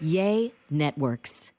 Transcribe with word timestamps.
Yay 0.00 0.52
Networks. 0.68 1.52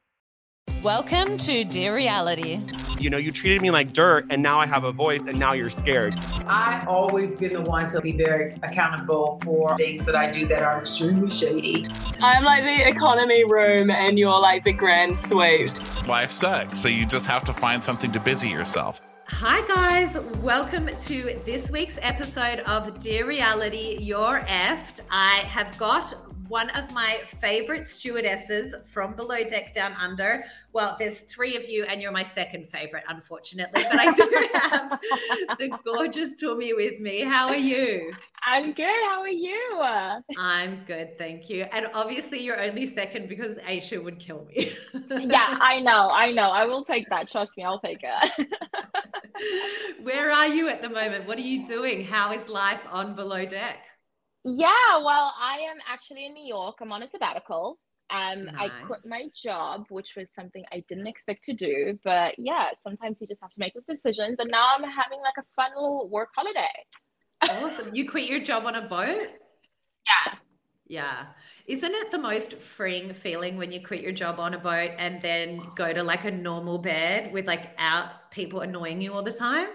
Welcome 0.83 1.39
to 1.39 1.63
Dear 1.63 1.95
Reality. 1.95 2.61
You 2.99 3.09
know, 3.09 3.17
you 3.17 3.31
treated 3.31 3.63
me 3.63 3.71
like 3.71 3.93
dirt, 3.93 4.27
and 4.29 4.43
now 4.43 4.59
I 4.59 4.67
have 4.67 4.83
a 4.83 4.91
voice, 4.91 5.25
and 5.25 5.39
now 5.39 5.53
you're 5.53 5.71
scared. 5.71 6.13
I 6.45 6.85
always 6.87 7.35
been 7.35 7.53
the 7.53 7.61
one 7.61 7.87
to 7.87 7.99
be 7.99 8.11
very 8.11 8.53
accountable 8.61 9.39
for 9.43 9.75
things 9.77 10.05
that 10.05 10.15
I 10.15 10.29
do 10.29 10.45
that 10.47 10.61
are 10.61 10.79
extremely 10.79 11.31
shady. 11.31 11.85
I'm 12.21 12.43
like 12.43 12.63
the 12.63 12.87
economy 12.87 13.43
room, 13.43 13.89
and 13.89 14.19
you're 14.19 14.39
like 14.39 14.63
the 14.63 14.73
grand 14.73 15.17
suite. 15.17 15.73
Life 16.07 16.29
sucks, 16.29 16.77
so 16.77 16.89
you 16.89 17.07
just 17.07 17.25
have 17.25 17.43
to 17.45 17.53
find 17.53 17.83
something 17.83 18.11
to 18.11 18.19
busy 18.19 18.49
yourself. 18.49 19.01
Hi, 19.29 19.67
guys. 19.67 20.15
Welcome 20.41 20.87
to 20.87 21.41
this 21.43 21.71
week's 21.71 21.97
episode 22.03 22.59
of 22.61 22.99
Dear 22.99 23.25
Reality, 23.25 23.97
You're 23.99 24.41
Effed. 24.41 25.01
I 25.09 25.39
have 25.47 25.75
got 25.77 26.13
one 26.47 26.69
of 26.71 26.91
my 26.93 27.21
favorite 27.41 27.85
stewardesses 27.85 28.73
from 28.85 29.15
Below 29.15 29.43
Deck 29.43 29.73
Down 29.73 29.93
Under. 29.93 30.43
Well, 30.73 30.95
there's 30.99 31.19
three 31.21 31.55
of 31.55 31.67
you, 31.67 31.85
and 31.85 32.01
you're 32.01 32.11
my 32.11 32.23
second 32.23 32.67
favorite, 32.69 33.03
unfortunately. 33.07 33.83
But 33.89 33.99
I 33.99 34.11
do 34.13 34.47
have 34.53 34.99
the 35.57 35.77
gorgeous 35.83 36.35
Tumi 36.35 36.75
with 36.75 36.99
me. 36.99 37.21
How 37.21 37.47
are 37.47 37.55
you? 37.55 38.13
I'm 38.45 38.73
good. 38.73 38.85
How 38.85 39.21
are 39.21 39.27
you? 39.27 39.81
I'm 40.37 40.83
good, 40.85 41.17
thank 41.17 41.49
you. 41.49 41.63
And 41.71 41.87
obviously, 41.93 42.41
you're 42.41 42.61
only 42.61 42.85
second 42.85 43.27
because 43.27 43.57
Aisha 43.57 44.01
would 44.01 44.19
kill 44.19 44.45
me. 44.45 44.71
yeah, 45.09 45.57
I 45.59 45.81
know. 45.81 46.09
I 46.11 46.31
know. 46.31 46.49
I 46.49 46.65
will 46.65 46.85
take 46.85 47.09
that. 47.09 47.29
Trust 47.29 47.51
me, 47.57 47.63
I'll 47.63 47.79
take 47.79 47.99
it. 48.03 48.47
Where 50.03 50.31
are 50.31 50.47
you 50.47 50.69
at 50.69 50.81
the 50.81 50.89
moment? 50.89 51.27
What 51.27 51.37
are 51.37 51.41
you 51.41 51.65
doing? 51.65 52.05
How 52.05 52.31
is 52.33 52.47
life 52.47 52.81
on 52.89 53.15
Below 53.15 53.45
Deck? 53.45 53.79
Yeah, 54.49 55.03
well, 55.03 55.33
I 55.37 55.57
am 55.69 55.75
actually 55.91 56.25
in 56.25 56.33
New 56.33 56.45
York. 56.45 56.77
I'm 56.79 56.93
on 56.93 57.03
a 57.03 57.07
sabbatical. 57.07 57.77
Um, 58.09 58.45
Nice. 58.45 58.71
I 58.71 58.85
quit 58.85 59.01
my 59.05 59.25
job, 59.35 59.87
which 59.89 60.13
was 60.15 60.29
something 60.33 60.63
I 60.71 60.85
didn't 60.87 61.07
expect 61.07 61.43
to 61.45 61.53
do. 61.53 61.99
But 62.05 62.39
yeah, 62.39 62.69
sometimes 62.81 63.19
you 63.19 63.27
just 63.27 63.41
have 63.41 63.51
to 63.51 63.59
make 63.59 63.73
those 63.73 63.83
decisions. 63.83 64.37
And 64.39 64.49
now 64.49 64.67
I'm 64.73 64.83
having 64.83 65.19
like 65.19 65.33
a 65.37 65.43
fun 65.53 65.71
little 65.75 66.07
work 66.07 66.29
holiday. 66.33 66.85
Awesome. 67.41 67.93
You 67.93 68.09
quit 68.09 68.29
your 68.29 68.39
job 68.39 68.65
on 68.65 68.75
a 68.75 68.87
boat? 68.87 69.27
Yeah. 70.05 70.35
Yeah. 70.87 71.25
Isn't 71.65 71.93
it 71.93 72.11
the 72.11 72.17
most 72.17 72.53
freeing 72.53 73.13
feeling 73.13 73.57
when 73.57 73.73
you 73.73 73.85
quit 73.85 73.99
your 73.99 74.13
job 74.13 74.39
on 74.39 74.53
a 74.53 74.57
boat 74.57 74.91
and 74.97 75.21
then 75.21 75.59
go 75.75 75.91
to 75.91 76.03
like 76.03 76.23
a 76.23 76.31
normal 76.31 76.77
bed 76.77 77.33
with 77.33 77.45
like 77.47 77.75
out 77.77 78.31
people 78.31 78.61
annoying 78.61 79.01
you 79.01 79.11
all 79.11 79.23
the 79.23 79.33
time? 79.33 79.67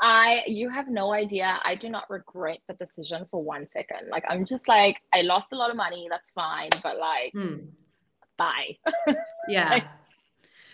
I, 0.00 0.42
you 0.46 0.68
have 0.70 0.88
no 0.88 1.12
idea. 1.12 1.60
I 1.64 1.74
do 1.74 1.88
not 1.88 2.10
regret 2.10 2.58
the 2.68 2.74
decision 2.74 3.26
for 3.30 3.42
one 3.42 3.68
second. 3.70 4.08
Like, 4.10 4.24
I'm 4.28 4.44
just 4.44 4.66
like, 4.68 4.96
I 5.12 5.22
lost 5.22 5.52
a 5.52 5.56
lot 5.56 5.70
of 5.70 5.76
money. 5.76 6.08
That's 6.10 6.30
fine. 6.32 6.70
But 6.82 6.98
like, 6.98 7.32
Hmm. 7.32 7.66
bye. 8.36 8.76
Yeah. 9.48 9.84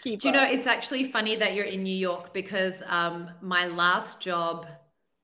Keep 0.03 0.21
Do 0.21 0.29
you 0.29 0.33
know, 0.33 0.45
it's 0.45 0.67
actually 0.67 1.05
funny 1.05 1.37
that 1.37 1.55
you're 1.55 1.67
in 1.67 1.83
New 1.83 1.95
York 1.95 2.33
because 2.33 2.83
um, 2.87 3.31
my 3.43 3.67
last 3.67 4.21
job 4.21 4.67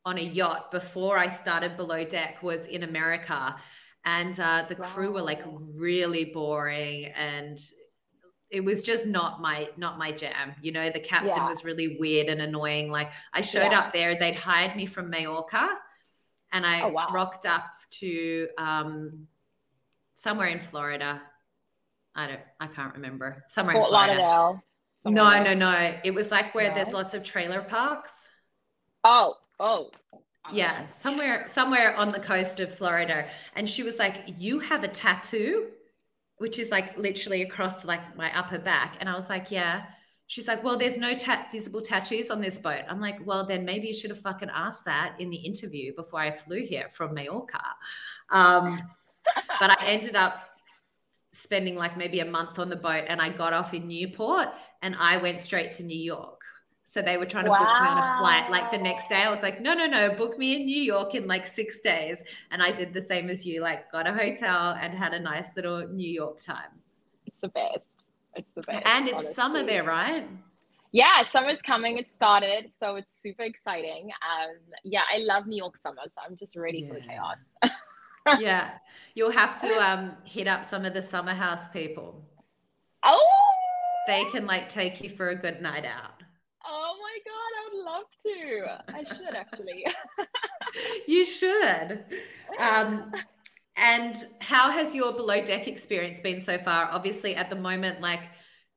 on 0.04 0.18
a 0.18 0.22
yacht 0.22 0.70
before 0.70 1.16
I 1.18 1.28
started 1.28 1.76
Below 1.76 2.04
Deck 2.04 2.42
was 2.42 2.66
in 2.66 2.82
America. 2.82 3.56
And 4.04 4.38
uh, 4.38 4.66
the 4.68 4.74
crew 4.74 5.12
were 5.12 5.22
like 5.22 5.42
really 5.46 6.26
boring 6.26 7.06
and 7.06 7.58
it 8.50 8.64
was 8.64 8.82
just 8.82 9.06
not 9.06 9.40
my 9.40 9.68
not 9.76 9.98
my 9.98 10.12
jam 10.12 10.54
you 10.62 10.70
know 10.72 10.90
the 10.90 11.00
captain 11.00 11.32
Yeah. 11.36 11.48
was 11.48 11.64
really 11.64 11.96
weird 11.98 12.28
and 12.28 12.40
annoying 12.40 12.90
like 12.90 13.10
i 13.34 13.40
showed 13.40 13.72
Yeah. 13.72 13.80
up 13.80 13.92
there 13.92 14.16
they'd 14.18 14.36
hired 14.36 14.76
me 14.76 14.86
from 14.86 15.10
Majorca 15.10 15.68
and 16.52 16.64
i 16.64 16.82
Oh, 16.82 16.88
wow. 16.88 17.08
rocked 17.12 17.44
up 17.46 17.64
to 18.00 18.48
um 18.58 19.26
somewhere 20.14 20.46
in 20.48 20.60
florida 20.60 21.20
i 22.14 22.26
don't 22.26 22.40
i 22.60 22.66
can't 22.68 22.94
remember 22.94 23.42
somewhere 23.48 23.74
Fort 23.74 23.86
in 23.86 23.90
florida 23.90 24.12
Lauderdale. 24.22 24.62
no 25.06 25.24
somewhere. 25.24 25.54
no 25.54 25.54
no 25.54 25.94
it 26.04 26.14
was 26.14 26.30
like 26.30 26.54
where 26.54 26.72
there's 26.72 26.92
lots 26.92 27.14
of 27.14 27.22
trailer 27.22 27.62
parks 27.62 28.28
Oh, 29.04 29.34
oh. 29.60 29.90
yeah 30.52 30.86
somewhere 30.86 31.46
somewhere 31.48 31.96
on 31.96 32.12
the 32.12 32.20
coast 32.20 32.60
of 32.60 32.72
florida 32.74 33.26
and 33.56 33.68
she 33.68 33.82
was 33.82 33.96
like 33.98 34.22
you 34.38 34.58
have 34.60 34.84
a 34.84 34.88
tattoo 34.88 35.66
which 36.38 36.58
is 36.58 36.70
like 36.70 36.96
literally 36.98 37.42
across 37.42 37.84
like 37.84 38.16
my 38.16 38.36
upper 38.36 38.58
back. 38.58 38.96
And 39.00 39.08
i 39.08 39.14
was 39.14 39.28
like 39.28 39.50
yeah. 39.50 39.84
She's 40.28 40.48
like 40.48 40.64
well 40.64 40.76
there's 40.76 40.96
no 40.96 41.14
ta- 41.14 41.46
visible 41.52 41.80
tattoos 41.80 42.30
on 42.30 42.40
this 42.40 42.58
boat. 42.58 42.82
I'm 42.88 43.00
like 43.00 43.24
well 43.24 43.46
then 43.46 43.64
maybe 43.64 43.86
you 43.86 43.94
should 43.94 44.10
have 44.10 44.20
fucking 44.20 44.50
asked 44.52 44.84
that 44.86 45.14
in 45.20 45.30
the 45.30 45.36
interview 45.36 45.94
before 45.94 46.20
i 46.20 46.32
flew 46.32 46.64
here 46.64 46.88
from 46.92 47.14
Mallorca. 47.14 47.62
um, 48.30 48.80
but 49.60 49.70
i 49.70 49.86
ended 49.86 50.16
up 50.16 50.34
spending 51.32 51.76
like 51.76 51.96
maybe 51.96 52.20
a 52.20 52.24
month 52.24 52.58
on 52.58 52.70
the 52.70 52.76
boat 52.76 53.04
and 53.08 53.20
i 53.20 53.28
got 53.28 53.52
off 53.52 53.74
in 53.74 53.86
newport 53.86 54.48
and 54.82 54.96
i 54.98 55.16
went 55.16 55.38
straight 55.38 55.70
to 55.70 55.82
new 55.82 55.98
york 55.98 56.35
so 56.88 57.02
they 57.02 57.16
were 57.16 57.26
trying 57.26 57.44
to 57.44 57.50
book 57.50 57.60
me 57.60 57.88
on 57.88 57.98
a 57.98 58.18
flight 58.18 58.48
like 58.48 58.70
the 58.70 58.78
next 58.78 59.08
day. 59.08 59.24
I 59.24 59.28
was 59.30 59.42
like, 59.42 59.60
no, 59.60 59.74
no, 59.74 59.86
no, 59.86 60.14
book 60.14 60.38
me 60.38 60.54
in 60.54 60.66
New 60.66 60.80
York 60.80 61.16
in 61.16 61.26
like 61.26 61.44
six 61.44 61.80
days. 61.80 62.22
And 62.52 62.62
I 62.62 62.70
did 62.70 62.94
the 62.94 63.02
same 63.02 63.28
as 63.28 63.44
you, 63.44 63.60
like 63.60 63.90
got 63.90 64.06
a 64.06 64.12
hotel 64.12 64.78
and 64.80 64.94
had 64.94 65.12
a 65.12 65.18
nice 65.18 65.48
little 65.56 65.86
New 65.88 66.08
York 66.08 66.38
time. 66.38 66.70
It's 67.26 67.36
the 67.42 67.48
best. 67.48 67.80
It's 68.36 68.48
the 68.54 68.62
best. 68.62 68.86
And 68.86 69.08
it's 69.08 69.34
summer 69.34 69.64
there, 69.64 69.82
right? 69.82 70.28
Yeah, 70.92 71.24
summer's 71.32 71.60
coming. 71.66 71.98
It 71.98 72.08
started, 72.08 72.70
so 72.80 72.94
it's 72.96 73.12
super 73.20 73.42
exciting. 73.42 74.10
Um, 74.22 74.54
yeah, 74.84 75.02
I 75.12 75.18
love 75.18 75.46
New 75.48 75.56
York 75.56 75.76
summer, 75.76 76.02
so 76.04 76.20
I'm 76.24 76.36
just 76.36 76.56
ready 76.56 76.86
for 76.88 76.94
the 76.94 77.00
chaos. 77.00 77.40
yeah. 78.40 78.70
You'll 79.16 79.32
have 79.32 79.58
to 79.60 79.66
um, 79.86 80.12
hit 80.24 80.46
up 80.46 80.64
some 80.64 80.84
of 80.84 80.94
the 80.94 81.02
summer 81.02 81.34
house 81.34 81.68
people. 81.68 82.24
Oh, 83.02 83.28
They 84.06 84.24
can 84.26 84.46
like 84.46 84.68
take 84.68 85.02
you 85.02 85.10
for 85.10 85.30
a 85.30 85.34
good 85.36 85.60
night 85.60 85.84
out. 85.84 86.22
oh 86.66 86.94
my 87.00 87.18
god, 87.24 87.50
I 87.58 87.68
would 87.68 87.84
love 87.84 88.06
to. 88.26 88.94
I 88.94 89.04
should 89.04 89.34
actually. 89.34 89.86
You 91.06 91.24
should. 91.24 92.04
Um, 92.60 93.10
and 93.76 94.14
how 94.40 94.70
has 94.70 94.94
your 94.94 95.12
below 95.14 95.42
deck 95.42 95.68
experience 95.68 96.20
been 96.20 96.40
so 96.40 96.58
far? 96.58 96.90
Obviously, 96.90 97.34
at 97.34 97.48
the 97.48 97.56
moment, 97.56 98.00
like 98.02 98.20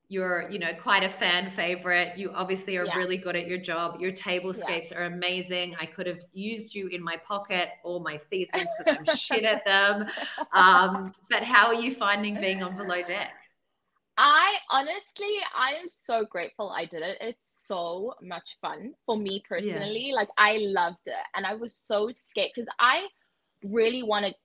you're, 0.07 0.50
you 0.50 0.59
know, 0.59 0.71
quite 0.81 1.03
a 1.03 1.09
fan 1.09 1.50
favorite. 1.50 2.18
You 2.18 2.31
obviously 2.33 2.77
are 2.77 2.85
Yeah. 2.85 2.95
really 2.95 3.18
good 3.18 3.35
at 3.35 3.47
your 3.47 3.57
job. 3.59 4.00
Your 4.00 4.12
tablescapes 4.12 4.95
are 4.95 5.03
amazing. 5.06 5.75
I 5.79 5.85
could 5.85 6.07
have 6.07 6.19
used 6.33 6.73
you 6.73 6.88
in 6.88 7.03
my 7.03 7.18
pocket 7.18 7.69
all 7.83 8.00
my 8.01 8.18
seasons 8.18 8.68
because 8.77 8.97
I'm 8.97 9.15
shit 9.18 9.44
at 9.44 9.65
them. 9.65 10.07
Um, 10.53 11.13
but 11.29 11.44
how 11.44 11.68
are 11.68 11.75
you 11.75 11.94
finding 11.94 12.39
being 12.39 12.63
on 12.63 12.75
below 12.77 13.03
deck? 13.03 13.33
I 14.21 14.56
honestly, 14.69 15.33
I 15.57 15.75
am 15.81 15.88
so 15.88 16.25
grateful 16.25 16.71
I 16.75 16.83
did 16.83 17.04
it. 17.04 17.18
It's 17.21 17.39
so 17.66 18.16
much 18.21 18.57
fun 18.62 18.92
for 19.06 19.16
me 19.18 19.42
personally. 19.48 20.12
Like 20.13 20.27
I 20.38 20.57
loved 20.60 20.98
it, 21.06 21.13
and 21.36 21.45
I 21.45 21.54
was 21.54 21.74
so 21.74 22.12
scared 22.12 22.51
because 22.54 22.68
I 22.81 23.07
really 23.63 24.04
wanted 24.04 24.36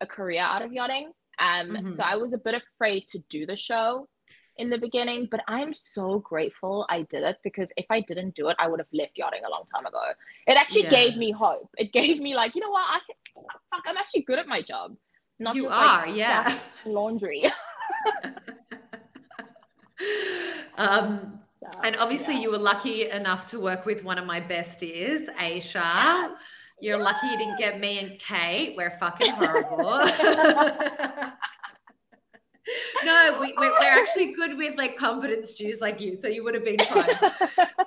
a 0.00 0.06
career 0.06 0.40
out 0.40 0.62
of 0.62 0.72
yachting. 0.72 1.12
Um, 1.40 1.70
Mhm. 1.70 1.96
so 1.96 2.04
I 2.04 2.14
was 2.14 2.32
a 2.32 2.38
bit 2.38 2.54
afraid 2.54 3.08
to 3.08 3.18
do 3.28 3.44
the 3.44 3.56
show 3.56 4.08
in 4.56 4.70
the 4.70 4.78
beginning, 4.78 5.26
but 5.28 5.40
I'm 5.48 5.74
so 5.74 6.20
grateful 6.20 6.86
I 6.88 7.02
did 7.02 7.24
it 7.24 7.38
because 7.42 7.72
if 7.76 7.86
I 7.90 8.02
didn't 8.02 8.36
do 8.36 8.50
it, 8.50 8.56
I 8.60 8.68
would 8.68 8.78
have 8.78 8.92
left 8.92 9.18
yachting 9.18 9.44
a 9.44 9.50
long 9.50 9.64
time 9.74 9.84
ago. 9.84 10.12
It 10.46 10.56
actually 10.56 10.84
Yeah. 10.84 10.90
gave 10.90 11.16
me 11.16 11.32
hope. 11.32 11.70
It 11.76 11.92
gave 11.92 12.20
me 12.20 12.36
like, 12.36 12.54
you 12.54 12.60
know 12.60 12.70
what, 12.70 12.86
I 12.88 13.00
can, 13.04 13.44
fuck, 13.68 13.82
I'm 13.84 13.96
actually 13.96 14.22
good 14.22 14.38
at 14.38 14.46
my 14.46 14.62
job. 14.62 14.96
Not 15.40 15.56
You 15.56 15.62
just 15.62 15.74
are, 15.74 16.06
like 16.06 16.16
yeah. 16.16 16.60
laundry. 16.86 17.42
um, 20.76 21.40
So, 21.72 21.80
and 21.82 21.96
obviously, 21.96 22.34
yeah. 22.34 22.40
you 22.40 22.50
were 22.50 22.58
lucky 22.58 23.08
enough 23.10 23.46
to 23.46 23.60
work 23.60 23.86
with 23.86 24.04
one 24.04 24.18
of 24.18 24.26
my 24.26 24.40
besties, 24.40 25.26
Aisha. 25.36 25.74
Yeah. 25.74 26.34
You're 26.80 26.98
lucky 26.98 27.28
you 27.28 27.38
didn't 27.38 27.58
get 27.58 27.80
me 27.80 27.98
and 27.98 28.18
Kate. 28.18 28.74
We're 28.76 28.90
fucking 28.90 29.30
horrible. 29.34 30.04
no, 33.04 33.38
we, 33.40 33.54
we're, 33.56 33.70
we're 33.70 34.02
actually 34.02 34.32
good 34.32 34.56
with 34.58 34.76
like 34.76 34.98
confidence 34.98 35.50
stews 35.50 35.80
like 35.80 36.00
you, 36.00 36.18
so 36.20 36.28
you 36.28 36.44
would 36.44 36.54
have 36.54 36.64
been 36.64 36.78
fine. 36.78 37.06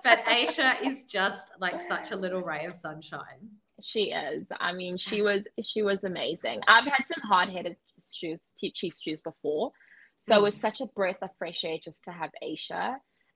But 0.04 0.24
Aisha 0.26 0.82
is 0.84 1.04
just 1.04 1.50
like 1.60 1.80
such 1.82 2.12
a 2.12 2.16
little 2.16 2.42
ray 2.42 2.66
of 2.66 2.76
sunshine. 2.76 3.50
She 3.82 4.12
is. 4.12 4.48
I 4.60 4.74
mean, 4.74 4.98
she 4.98 5.22
was 5.22 5.48
she 5.64 5.84
was 5.84 6.04
amazing. 6.04 6.62
I've 6.68 6.86
had 6.86 7.04
some 7.08 7.22
hard 7.30 7.50
headed 7.50 7.76
shoes, 8.14 8.40
chief 8.74 8.96
stews 8.96 9.22
before, 9.22 9.72
so 10.18 10.36
it 10.38 10.42
was 10.42 10.60
such 10.60 10.82
a 10.82 10.86
breath 10.88 11.18
of 11.22 11.30
fresh 11.38 11.64
air 11.64 11.78
just 11.82 12.04
to 12.06 12.12
have 12.12 12.32
Aisha. 12.44 12.96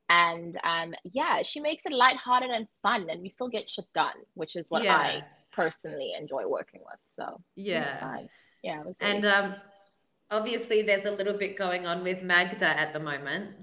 And 0.09 0.57
um, 0.63 0.93
yeah, 1.05 1.41
she 1.43 1.59
makes 1.61 1.83
it 1.85 1.93
lighthearted 1.93 2.49
and 2.49 2.67
fun, 2.83 3.09
and 3.09 3.21
we 3.21 3.29
still 3.29 3.47
get 3.47 3.69
shit 3.69 3.85
done, 3.95 4.15
which 4.33 4.55
is 4.55 4.65
what 4.69 4.83
Yeah. 4.83 4.97
I 4.97 5.23
personally 5.53 6.13
enjoy 6.19 6.45
working 6.47 6.81
with. 6.81 6.99
So 7.17 7.41
Yeah. 7.55 8.25
yeah, 8.63 8.81
it 8.81 8.83
really 8.83 8.95
And 8.99 9.25
um, 9.25 9.55
obviously, 10.29 10.81
there's 10.81 11.05
a 11.05 11.11
little 11.11 11.37
bit 11.37 11.55
going 11.57 11.87
on 11.87 12.03
with 12.03 12.23
Magda 12.23 12.67
at 12.67 12.91
the 12.93 12.99
moment. 12.99 13.55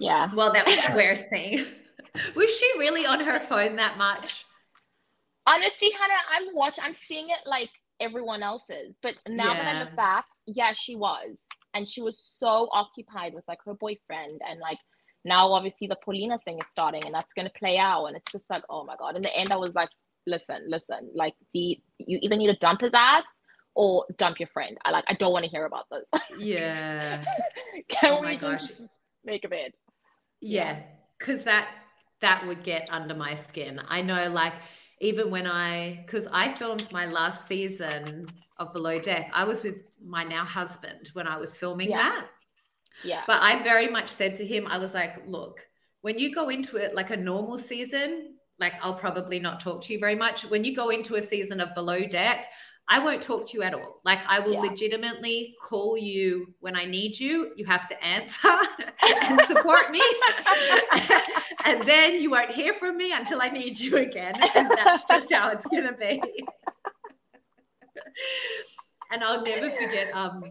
yeah. 0.00 0.28
Well, 0.34 0.52
that 0.52 0.66
we're 0.94 1.14
seeing. 1.14 1.64
Was 2.34 2.58
she 2.58 2.70
really 2.78 3.06
on 3.06 3.20
her 3.20 3.40
phone 3.40 3.76
that 3.76 3.96
much? 3.98 4.44
Honestly, 5.46 5.90
Hannah, 5.92 6.14
I'm 6.48 6.54
watching. 6.54 6.84
I'm 6.84 6.94
seeing 6.94 7.28
it 7.30 7.38
like 7.46 7.70
everyone 8.00 8.42
else's, 8.42 8.96
but 9.02 9.14
now 9.28 9.54
that 9.54 9.66
I 9.66 9.72
Yeah. 9.72 9.78
look 9.80 9.96
back, 9.96 10.24
yeah, 10.46 10.72
she 10.74 10.96
was, 10.96 11.38
and 11.76 11.88
she 11.88 12.02
was 12.02 12.18
so 12.18 12.68
occupied 12.72 13.34
with 13.34 13.44
like 13.46 13.58
her 13.66 13.74
boyfriend, 13.74 14.40
and 14.48 14.58
like 14.60 14.78
now 15.24 15.52
obviously 15.52 15.86
the 15.86 15.96
Paulina 16.04 16.38
thing 16.44 16.58
is 16.58 16.66
starting, 16.66 17.04
and 17.04 17.14
that's 17.14 17.32
gonna 17.34 17.50
play 17.58 17.78
out, 17.78 18.06
and 18.06 18.16
it's 18.16 18.32
just 18.32 18.48
like, 18.50 18.62
oh 18.70 18.84
my 18.84 18.96
god. 18.98 19.16
In 19.16 19.22
the 19.22 19.36
end, 19.36 19.52
I 19.52 19.56
was 19.56 19.74
like, 19.74 19.90
listen, 20.26 20.64
listen, 20.68 21.10
like 21.14 21.34
the 21.54 21.78
you 21.98 22.18
either 22.22 22.36
need 22.36 22.48
to 22.48 22.56
dump 22.56 22.80
his 22.80 22.92
ass 22.94 23.24
or 23.74 24.06
dump 24.16 24.40
your 24.40 24.48
friend. 24.48 24.78
I 24.84 24.90
like, 24.90 25.04
I 25.06 25.14
don't 25.14 25.32
want 25.32 25.44
to 25.44 25.50
hear 25.50 25.66
about 25.66 25.84
this. 25.90 26.08
Yeah. 26.38 27.24
Can 27.88 28.16
Oh 28.16 28.20
we 28.20 28.28
my 28.28 28.36
just 28.36 28.72
gosh. 28.72 28.88
make 29.24 29.44
a 29.44 29.48
bed? 29.48 29.72
Yeah, 30.40 30.80
because 31.18 31.44
that 31.44 31.68
that 32.22 32.46
would 32.46 32.62
get 32.62 32.88
under 32.90 33.14
my 33.14 33.34
skin. 33.34 33.80
I 33.88 34.00
know, 34.02 34.28
like 34.30 34.54
even 35.00 35.30
when 35.30 35.46
I, 35.46 36.02
because 36.06 36.26
I 36.26 36.54
filmed 36.54 36.90
my 36.90 37.06
last 37.06 37.46
season 37.46 38.28
of 38.58 38.72
Below 38.72 38.98
Deck, 38.98 39.30
I 39.34 39.44
was 39.44 39.62
with 39.62 39.76
my 40.04 40.24
now 40.24 40.44
husband 40.44 41.10
when 41.12 41.26
I 41.26 41.36
was 41.36 41.56
filming 41.56 41.90
Yeah. 41.90 41.98
that. 41.98 42.26
Yeah. 43.04 43.22
But 43.26 43.42
I 43.42 43.62
very 43.62 43.88
much 43.88 44.08
said 44.08 44.36
to 44.36 44.46
him, 44.46 44.66
I 44.66 44.78
was 44.78 44.94
like, 44.94 45.26
look, 45.26 45.66
when 46.00 46.18
you 46.18 46.34
go 46.34 46.48
into 46.48 46.76
it 46.76 46.94
like 46.94 47.10
a 47.10 47.16
normal 47.16 47.58
season, 47.58 48.34
like 48.58 48.72
I'll 48.82 48.94
probably 48.94 49.38
not 49.38 49.60
talk 49.60 49.82
to 49.84 49.92
you 49.92 49.98
very 49.98 50.14
much. 50.14 50.44
When 50.46 50.64
you 50.64 50.74
go 50.74 50.88
into 50.88 51.16
a 51.16 51.22
season 51.22 51.60
of 51.60 51.74
Below 51.74 52.06
Deck, 52.06 52.46
I 52.88 53.00
won't 53.00 53.20
talk 53.20 53.48
to 53.50 53.56
you 53.58 53.64
at 53.64 53.74
all. 53.74 54.00
Like 54.04 54.20
I 54.28 54.38
will 54.38 54.54
Yeah. 54.54 54.60
legitimately 54.60 55.56
call 55.60 55.98
you 55.98 56.54
when 56.60 56.76
I 56.76 56.84
need 56.86 57.18
you. 57.18 57.52
You 57.56 57.66
have 57.66 57.88
to 57.88 58.02
answer 58.04 58.48
and 59.28 59.40
support 59.42 59.90
me. 59.90 60.00
and 61.64 61.84
then 61.86 62.20
you 62.22 62.30
won't 62.30 62.52
hear 62.52 62.72
from 62.72 62.96
me 62.96 63.12
until 63.12 63.42
I 63.42 63.48
need 63.48 63.78
you 63.78 63.96
again. 63.98 64.34
And 64.54 64.70
that's 64.70 65.04
just 65.08 65.32
how 65.32 65.50
it's 65.50 65.66
gonna 65.66 65.92
be. 65.92 66.22
And 69.12 69.22
I'll 69.22 69.42
never 69.42 69.70
forget. 69.70 70.14
Um, 70.14 70.44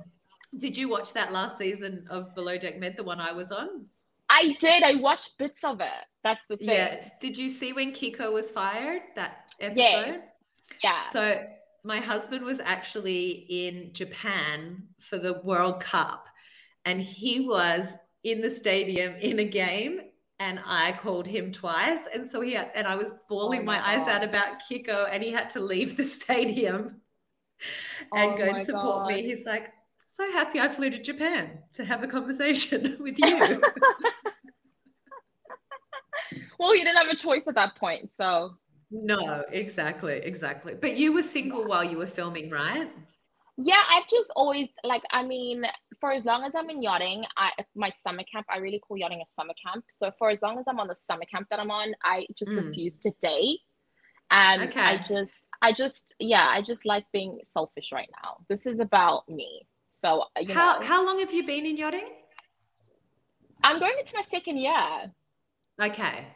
did 0.57 0.77
you 0.77 0.89
watch 0.89 1.13
that 1.13 1.31
last 1.31 1.57
season 1.57 2.05
of 2.09 2.33
Below 2.35 2.57
Deck 2.57 2.79
Med, 2.79 2.95
the 2.95 3.03
one 3.03 3.19
I 3.19 3.31
was 3.31 3.51
on? 3.51 3.85
I 4.29 4.55
did. 4.59 4.83
I 4.83 4.95
watched 4.95 5.37
bits 5.37 5.63
of 5.63 5.81
it. 5.81 5.87
That's 6.23 6.41
the 6.49 6.57
thing. 6.57 6.69
Yeah. 6.69 7.09
Did 7.19 7.37
you 7.37 7.49
see 7.49 7.73
when 7.73 7.91
Kiko 7.91 8.31
was 8.33 8.49
fired? 8.51 9.01
That 9.15 9.51
episode? 9.59 9.77
Yeah. 9.77 10.17
Yeah. 10.83 11.09
So 11.11 11.43
my 11.83 11.97
husband 11.97 12.43
was 12.43 12.59
actually 12.59 13.45
in 13.49 13.93
Japan 13.93 14.83
for 14.99 15.17
the 15.17 15.41
World 15.43 15.79
Cup, 15.79 16.25
and 16.85 17.01
he 17.01 17.41
was 17.41 17.85
in 18.23 18.41
the 18.41 18.49
stadium 18.49 19.13
in 19.15 19.39
a 19.39 19.45
game. 19.45 19.99
And 20.39 20.59
I 20.65 20.91
called 20.91 21.25
him 21.25 21.49
twice, 21.53 21.99
and 22.13 22.27
so 22.27 22.41
he 22.41 22.51
had, 22.53 22.69
and 22.75 22.85
I 22.85 22.95
was 22.97 23.13
bawling 23.29 23.61
Oh 23.61 23.63
my, 23.63 23.77
my 23.77 23.87
eyes 23.87 24.05
out 24.09 24.21
about 24.21 24.59
Kiko, 24.69 25.07
and 25.09 25.23
he 25.23 25.31
had 25.31 25.49
to 25.51 25.61
leave 25.61 25.95
the 25.95 26.03
stadium 26.03 26.99
and 28.15 28.33
Oh 28.33 28.37
go 28.37 28.43
and 28.45 28.61
support 28.61 29.07
me. 29.07 29.23
He's 29.23 29.45
like, 29.45 29.71
so 30.07 30.29
happy 30.31 30.59
I 30.59 30.69
flew 30.69 30.89
to 30.89 31.01
Japan 31.01 31.59
to 31.73 31.85
have 31.85 32.03
a 32.03 32.07
conversation 32.07 32.97
with 32.99 33.19
you. 33.19 33.37
well, 36.59 36.75
you 36.75 36.83
didn't 36.83 36.97
have 36.97 37.07
a 37.07 37.15
choice 37.15 37.43
at 37.47 37.55
that 37.55 37.75
point, 37.75 38.11
so 38.11 38.55
no, 38.91 39.43
exactly, 39.51 40.21
exactly. 40.23 40.75
But 40.75 40.97
you 40.97 41.13
were 41.13 41.23
single 41.23 41.65
while 41.65 41.83
you 41.83 41.97
were 41.97 42.07
filming, 42.07 42.49
right? 42.49 42.89
yeah, 43.57 43.81
I've 43.89 44.07
just 44.09 44.29
always 44.35 44.69
like. 44.83 45.03
I 45.11 45.23
mean, 45.23 45.65
for 46.01 46.11
as 46.11 46.25
long 46.25 46.43
as 46.43 46.55
I'm 46.55 46.69
in 46.69 46.81
yachting, 46.81 47.25
I 47.37 47.51
my 47.73 47.89
summer 47.89 48.23
camp. 48.23 48.45
I 48.49 48.57
really 48.57 48.79
call 48.79 48.97
yachting 48.97 49.21
a 49.21 49.25
summer 49.25 49.53
camp. 49.65 49.85
So 49.89 50.11
for 50.19 50.29
as 50.29 50.41
long 50.41 50.59
as 50.59 50.65
I'm 50.67 50.79
on 50.79 50.87
the 50.87 50.95
summer 50.95 51.25
camp 51.25 51.47
that 51.51 51.59
I'm 51.59 51.71
on, 51.71 51.93
I 52.03 52.27
just 52.37 52.53
Mm. 52.53 52.67
refuse 52.67 52.97
to 52.99 53.11
date. 53.21 53.59
And 54.31 54.73
I 54.75 54.97
just, 54.97 55.31
I 55.65 55.71
just, 55.71 56.13
yeah, 56.19 56.47
I 56.47 56.61
just 56.61 56.85
like 56.85 57.05
being 57.11 57.39
selfish 57.43 57.91
right 57.91 58.09
now. 58.21 58.37
This 58.49 58.67
is 58.67 58.79
about 58.79 59.27
me. 59.27 59.65
So 59.89 60.21
uh, 60.21 60.41
you 60.41 60.53
how 60.53 60.79
know, 60.79 60.85
how 60.85 61.03
long 61.03 61.17
have 61.19 61.33
you 61.33 61.43
been 61.43 61.65
in 61.65 61.75
yachting? 61.75 62.07
I'm 63.63 63.79
going 63.79 63.95
into 63.99 64.13
my 64.15 64.21
second 64.29 64.57
year. 64.57 65.11
Okay. 65.81 66.27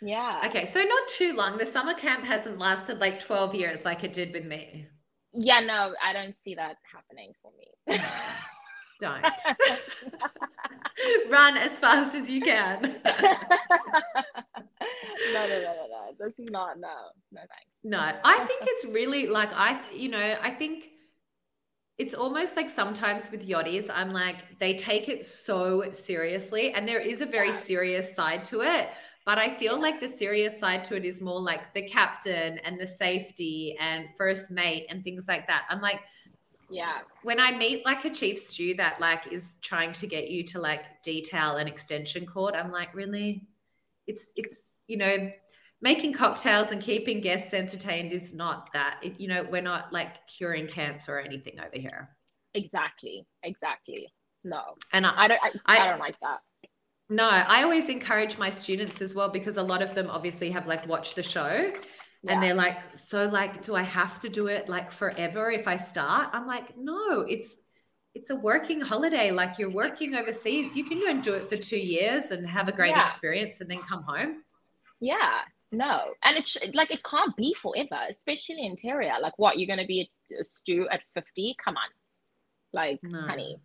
Yeah. 0.00 0.40
Okay. 0.46 0.64
So 0.64 0.82
not 0.82 1.08
too 1.08 1.34
long. 1.34 1.58
The 1.58 1.66
summer 1.66 1.92
camp 1.92 2.24
hasn't 2.24 2.58
lasted 2.58 3.00
like 3.00 3.20
12 3.20 3.54
years 3.54 3.84
like 3.84 4.02
it 4.02 4.14
did 4.14 4.32
with 4.32 4.46
me. 4.46 4.86
Yeah. 5.34 5.60
No, 5.60 5.92
I 6.02 6.14
don't 6.14 6.34
see 6.42 6.54
that 6.54 6.76
happening 6.90 7.32
for 7.42 7.52
me. 7.58 7.98
Don't. 9.02 9.22
Run 11.30 11.58
as 11.58 11.72
fast 11.72 12.14
as 12.14 12.30
you 12.30 12.40
can. 12.40 12.96
no, 14.80 15.46
no, 15.46 15.60
no, 15.60 15.74
no, 15.74 15.86
no. 15.90 16.12
This 16.18 16.38
is 16.38 16.50
not 16.50 16.78
no, 16.78 16.88
no 17.32 17.40
thanks. 17.40 17.70
No, 17.82 17.98
I 17.98 18.38
think 18.46 18.62
it's 18.66 18.84
really 18.86 19.26
like 19.26 19.50
I, 19.52 19.80
you 19.92 20.08
know, 20.08 20.38
I 20.42 20.50
think 20.50 20.88
it's 21.98 22.14
almost 22.14 22.56
like 22.56 22.70
sometimes 22.70 23.30
with 23.30 23.46
yachties, 23.46 23.90
I'm 23.92 24.12
like 24.12 24.58
they 24.58 24.74
take 24.74 25.08
it 25.08 25.24
so 25.24 25.90
seriously, 25.92 26.72
and 26.72 26.88
there 26.88 27.00
is 27.00 27.20
a 27.20 27.26
very 27.26 27.52
serious 27.52 28.14
side 28.14 28.44
to 28.46 28.62
it. 28.62 28.88
But 29.26 29.38
I 29.38 29.50
feel 29.54 29.80
like 29.80 30.00
the 30.00 30.08
serious 30.08 30.58
side 30.58 30.82
to 30.84 30.96
it 30.96 31.04
is 31.04 31.20
more 31.20 31.40
like 31.40 31.74
the 31.74 31.82
captain 31.86 32.58
and 32.64 32.80
the 32.80 32.86
safety 32.86 33.76
and 33.78 34.06
first 34.16 34.50
mate 34.50 34.86
and 34.88 35.04
things 35.04 35.26
like 35.28 35.46
that. 35.46 35.66
I'm 35.68 35.80
like, 35.82 36.00
Yeah. 36.70 37.00
when 37.22 37.38
I 37.40 37.50
meet 37.56 37.84
like 37.84 38.04
a 38.04 38.10
chief 38.10 38.38
stew 38.38 38.74
that 38.76 39.00
like 39.00 39.26
is 39.30 39.52
trying 39.60 39.92
to 39.94 40.06
get 40.06 40.30
you 40.30 40.42
to 40.44 40.60
like 40.60 41.02
detail 41.02 41.56
an 41.56 41.68
extension 41.68 42.26
cord, 42.26 42.54
I'm 42.54 42.72
like, 42.72 42.94
really? 42.94 43.46
It's 44.06 44.28
it's 44.36 44.62
you 44.90 44.96
know, 44.98 45.30
making 45.80 46.12
cocktails 46.12 46.72
and 46.72 46.82
keeping 46.82 47.20
guests 47.20 47.54
entertained 47.54 48.12
is 48.12 48.34
not 48.34 48.68
that. 48.74 48.98
It, 49.02 49.18
you 49.20 49.28
know, 49.28 49.46
we're 49.50 49.62
not 49.62 49.92
like 49.92 50.26
curing 50.26 50.66
cancer 50.66 51.16
or 51.16 51.20
anything 51.20 51.58
over 51.60 51.78
here. 51.86 52.10
Exactly. 52.54 53.26
Exactly. 53.42 54.08
No. 54.44 54.62
And 54.92 55.06
I, 55.06 55.12
I 55.16 55.28
don't 55.28 55.40
I, 55.42 55.50
I, 55.66 55.78
I- 55.86 55.90
don't 55.90 56.00
like 56.00 56.18
that. 56.20 56.40
no, 57.08 57.28
I 57.28 57.62
always 57.62 57.88
encourage 57.88 58.36
my 58.38 58.50
students 58.50 59.00
as 59.00 59.14
well 59.14 59.28
because 59.28 59.56
a 59.56 59.62
lot 59.62 59.82
of 59.82 59.94
them 59.94 60.08
obviously 60.10 60.50
have 60.50 60.66
like 60.66 60.86
watched 60.86 61.14
the 61.16 61.22
show 61.22 61.52
Yeah. 62.22 62.32
and 62.32 62.42
they're 62.42 62.54
like, 62.66 62.78
so 62.94 63.26
like, 63.26 63.62
do 63.62 63.74
I 63.74 63.82
have 63.82 64.20
to 64.20 64.28
do 64.28 64.48
it 64.48 64.68
like 64.68 64.90
forever 64.92 65.50
if 65.50 65.66
I 65.68 65.76
start? 65.76 66.30
I'm 66.32 66.46
like, 66.46 66.76
no, 66.76 67.20
it's 67.34 67.54
it's 68.14 68.30
a 68.30 68.36
working 68.36 68.80
holiday. 68.80 69.30
Like 69.30 69.52
you're 69.58 69.70
working 69.84 70.14
overseas. 70.16 70.74
You 70.76 70.84
can 70.84 70.98
go 71.00 71.08
and 71.14 71.22
do 71.22 71.34
it 71.34 71.48
for 71.48 71.56
two 71.56 71.78
years 71.78 72.24
and 72.32 72.44
have 72.58 72.66
a 72.68 72.72
great 72.72 72.90
Yeah. 72.96 73.06
experience 73.06 73.60
and 73.60 73.70
then 73.70 73.78
come 73.78 74.02
home. 74.02 74.42
Yeah. 75.00 75.40
No. 75.72 76.14
And 76.24 76.36
it's 76.36 76.56
like 76.74 76.90
it 76.90 77.02
can't 77.04 77.36
be 77.36 77.54
forever, 77.62 77.98
especially 78.10 78.66
interior. 78.66 79.14
Like 79.20 79.38
what, 79.38 79.58
you're 79.58 79.68
gonna 79.68 79.86
be 79.86 80.10
a, 80.32 80.40
a 80.40 80.44
stew 80.44 80.88
at 80.90 81.00
50? 81.14 81.56
Come 81.64 81.76
on. 81.76 81.88
Like, 82.72 83.00
No. 83.02 83.20
honey. 83.22 83.56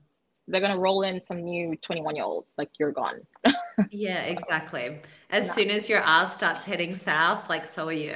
They're 0.48 0.62
gonna 0.62 0.78
roll 0.78 1.02
in 1.02 1.20
some 1.20 1.42
new 1.44 1.76
21 1.78 2.16
year 2.16 2.26
olds. 2.26 2.54
Like 2.58 2.70
you're 2.80 2.92
gone. 2.92 3.22
Yeah, 3.92 4.22
exactly. 4.22 5.02
As 5.30 5.48
No. 5.48 5.54
soon 5.54 5.70
as 5.70 5.90
your 5.90 6.00
ass 6.00 6.34
starts 6.36 6.64
heading 6.64 6.96
south, 6.96 7.50
like 7.50 7.68
so 7.68 7.88
are 7.88 7.92
you. 7.94 8.16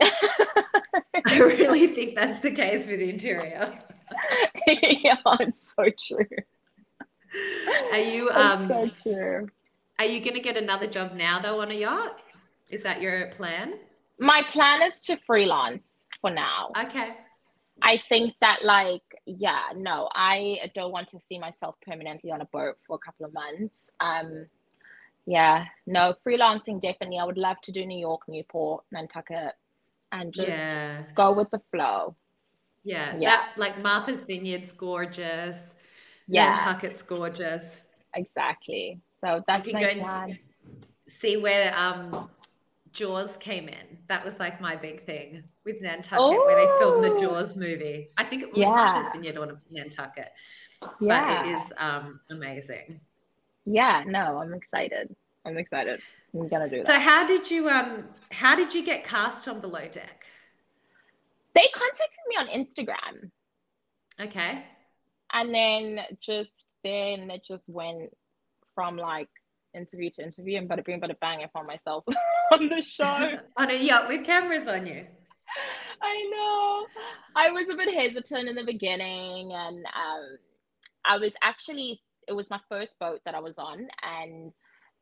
I 0.00 1.38
really 1.40 1.88
think 1.88 2.14
that's 2.14 2.40
the 2.40 2.50
case 2.50 2.86
with 2.86 3.00
interior. 3.00 3.78
yeah, 4.66 5.16
it's 5.40 5.74
so 5.76 5.84
true. 6.06 6.26
Are 7.92 7.98
you 7.98 8.30
um 8.30 8.68
so 8.68 8.90
true. 9.02 9.48
are 9.98 10.06
you 10.06 10.20
gonna 10.24 10.40
get 10.40 10.56
another 10.56 10.86
job 10.86 11.12
now 11.14 11.38
though 11.38 11.60
on 11.60 11.70
a 11.70 11.74
yacht? 11.74 12.18
Is 12.70 12.82
that 12.82 13.00
your 13.00 13.28
plan? 13.28 13.74
My 14.18 14.42
plan 14.52 14.82
is 14.82 15.00
to 15.02 15.16
freelance 15.26 16.06
for 16.20 16.30
now. 16.30 16.70
Okay. 16.78 17.14
I 17.82 18.00
think 18.08 18.34
that 18.40 18.64
like 18.64 19.02
yeah, 19.24 19.60
no, 19.76 20.08
I 20.12 20.70
don't 20.74 20.90
want 20.90 21.08
to 21.10 21.20
see 21.20 21.38
myself 21.38 21.76
permanently 21.86 22.32
on 22.32 22.40
a 22.40 22.46
boat 22.46 22.76
for 22.86 22.96
a 22.96 22.98
couple 22.98 23.26
of 23.26 23.32
months. 23.32 23.90
Um 24.00 24.46
yeah, 25.26 25.66
no, 25.86 26.14
freelancing 26.26 26.80
definitely. 26.80 27.18
I 27.18 27.24
would 27.24 27.38
love 27.38 27.60
to 27.62 27.72
do 27.72 27.86
New 27.86 27.98
York, 27.98 28.22
Newport, 28.28 28.84
Nantucket 28.90 29.52
and 30.10 30.32
just 30.32 30.48
yeah. 30.48 31.02
go 31.14 31.32
with 31.32 31.50
the 31.50 31.60
flow. 31.70 32.16
Yeah. 32.84 33.14
Yeah. 33.18 33.28
That 33.28 33.52
like 33.56 33.80
Martha's 33.80 34.24
Vineyard's 34.24 34.72
gorgeous. 34.72 35.74
Yeah. 36.26 36.54
Nantucket's 36.54 37.02
gorgeous. 37.02 37.82
Exactly. 38.14 39.00
So 39.20 39.42
that's 39.46 39.64
can 39.64 39.74
my 39.74 39.80
go 39.82 39.88
and. 39.88 40.38
See 41.06 41.38
where 41.38 41.74
um 41.78 42.28
Jaws 42.98 43.36
came 43.38 43.68
in. 43.68 43.98
That 44.08 44.24
was 44.24 44.38
like 44.40 44.60
my 44.60 44.74
big 44.74 45.06
thing 45.06 45.44
with 45.64 45.80
Nantucket, 45.80 46.18
where 46.18 46.56
they 46.56 46.78
filmed 46.80 47.04
the 47.04 47.12
Oh. 47.12 47.20
Jaws 47.22 47.56
movie. 47.56 48.08
I 48.16 48.24
think 48.24 48.42
it 48.42 48.50
was 48.50 48.58
Yeah. 48.58 48.70
Martha's 48.70 49.12
Vineyard 49.12 49.36
or 49.38 49.60
Nantucket. 49.70 50.32
Yeah. 51.00 51.42
But 51.42 51.46
it 51.46 51.52
is 51.56 51.72
um 51.78 52.20
amazing. 52.30 53.00
Yeah, 53.64 54.02
no, 54.06 54.38
I'm 54.38 54.52
excited. 54.52 55.14
I'm 55.44 55.58
excited. 55.58 56.00
I'm 56.34 56.48
gonna 56.48 56.68
do 56.68 56.78
that. 56.78 56.86
So 56.86 56.98
how 56.98 57.24
did 57.24 57.48
you 57.48 57.68
um 57.68 58.08
how 58.32 58.56
did 58.56 58.74
you 58.74 58.84
get 58.84 59.04
cast 59.04 59.46
on 59.48 59.60
Below 59.60 59.86
Deck? 59.88 60.24
they 61.54 61.66
contacted 61.72 62.24
me 62.28 62.36
on 62.36 62.46
Instagram 62.48 63.30
Okay. 64.20 64.64
and 65.32 65.52
then 65.54 66.00
just 66.20 66.66
then 66.84 67.30
it 67.30 67.42
just 67.44 67.68
went 67.68 68.12
from 68.74 68.96
like 68.96 69.28
interview 69.74 70.10
to 70.14 70.22
interview 70.22 70.58
and 70.58 70.68
bada 70.68 70.84
bing 70.84 71.00
bada 71.00 71.14
bang 71.20 71.40
I 71.42 71.48
found 71.52 71.66
myself 71.66 72.04
on 72.52 72.68
the 72.68 72.80
show. 72.96 73.38
on 73.56 73.70
a 73.70 73.74
yacht 73.74 74.08
with 74.08 74.24
cameras 74.24 74.66
on 74.66 74.86
you. 74.86 75.04
I 76.02 76.30
know. 76.30 76.86
I 77.36 77.50
was 77.50 77.66
a 77.72 77.76
bit 77.76 77.92
hesitant 77.94 78.48
in 78.48 78.54
the 78.54 78.64
beginning, 78.64 79.52
and 79.52 79.78
um, 79.86 80.38
I 81.06 81.16
was 81.18 81.32
actually, 81.42 82.00
it 82.28 82.32
was 82.32 82.50
my 82.50 82.60
first 82.68 82.98
boat 82.98 83.20
that 83.24 83.34
I 83.34 83.40
was 83.40 83.56
on, 83.58 83.86
and 84.02 84.52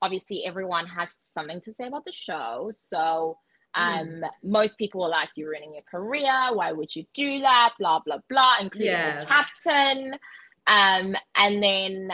obviously 0.03 0.45
everyone 0.47 0.87
has 0.87 1.11
something 1.35 1.61
to 1.63 1.73
say 1.73 1.87
about 1.89 2.05
the 2.05 2.13
show. 2.13 2.71
So 2.75 3.39
um, 3.75 4.23
most 4.45 4.79
people 4.79 5.01
were 5.03 5.09
like, 5.09 5.31
"You're 5.37 5.51
ruining 5.51 5.75
your 5.75 5.83
career. 5.91 6.33
Why 6.55 6.73
would 6.73 6.95
you 6.95 7.05
do 7.13 7.41
that?" 7.41 7.71
Blah 7.79 8.01
blah 8.07 8.19
blah, 8.31 8.57
including 8.61 8.87
Yeah. 8.93 9.21
the 9.21 9.27
captain. 9.27 10.13
Um, 10.67 11.17
and 11.35 11.63
then. 11.63 12.11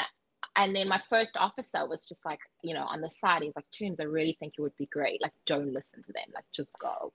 And 0.56 0.76
then 0.76 0.88
my 0.88 1.00
first 1.08 1.36
officer 1.36 1.88
was 1.88 2.04
just 2.04 2.24
like, 2.24 2.40
you 2.62 2.74
know, 2.74 2.84
on 2.84 3.00
the 3.00 3.10
side, 3.10 3.42
he's 3.42 3.56
like, 3.56 3.70
Toons, 3.70 4.00
I 4.00 4.04
really 4.04 4.36
think 4.38 4.54
it 4.58 4.62
would 4.62 4.76
be 4.76 4.86
great. 4.86 5.22
Like, 5.22 5.32
don't 5.46 5.72
listen 5.72 6.02
to 6.02 6.12
them. 6.12 6.26
Like, 6.34 6.44
just 6.52 6.78
go 6.78 7.12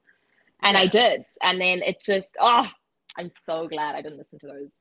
and 0.62 0.78
I 0.78 0.88
did. 0.88 1.26
And 1.42 1.60
then 1.60 1.82
it 1.82 2.02
just 2.04 2.28
oh, 2.40 2.68
I'm 3.18 3.30
so 3.46 3.68
glad 3.68 3.96
I 3.96 4.02
didn't 4.02 4.18
listen 4.18 4.40
to 4.40 4.48
those 4.48 4.72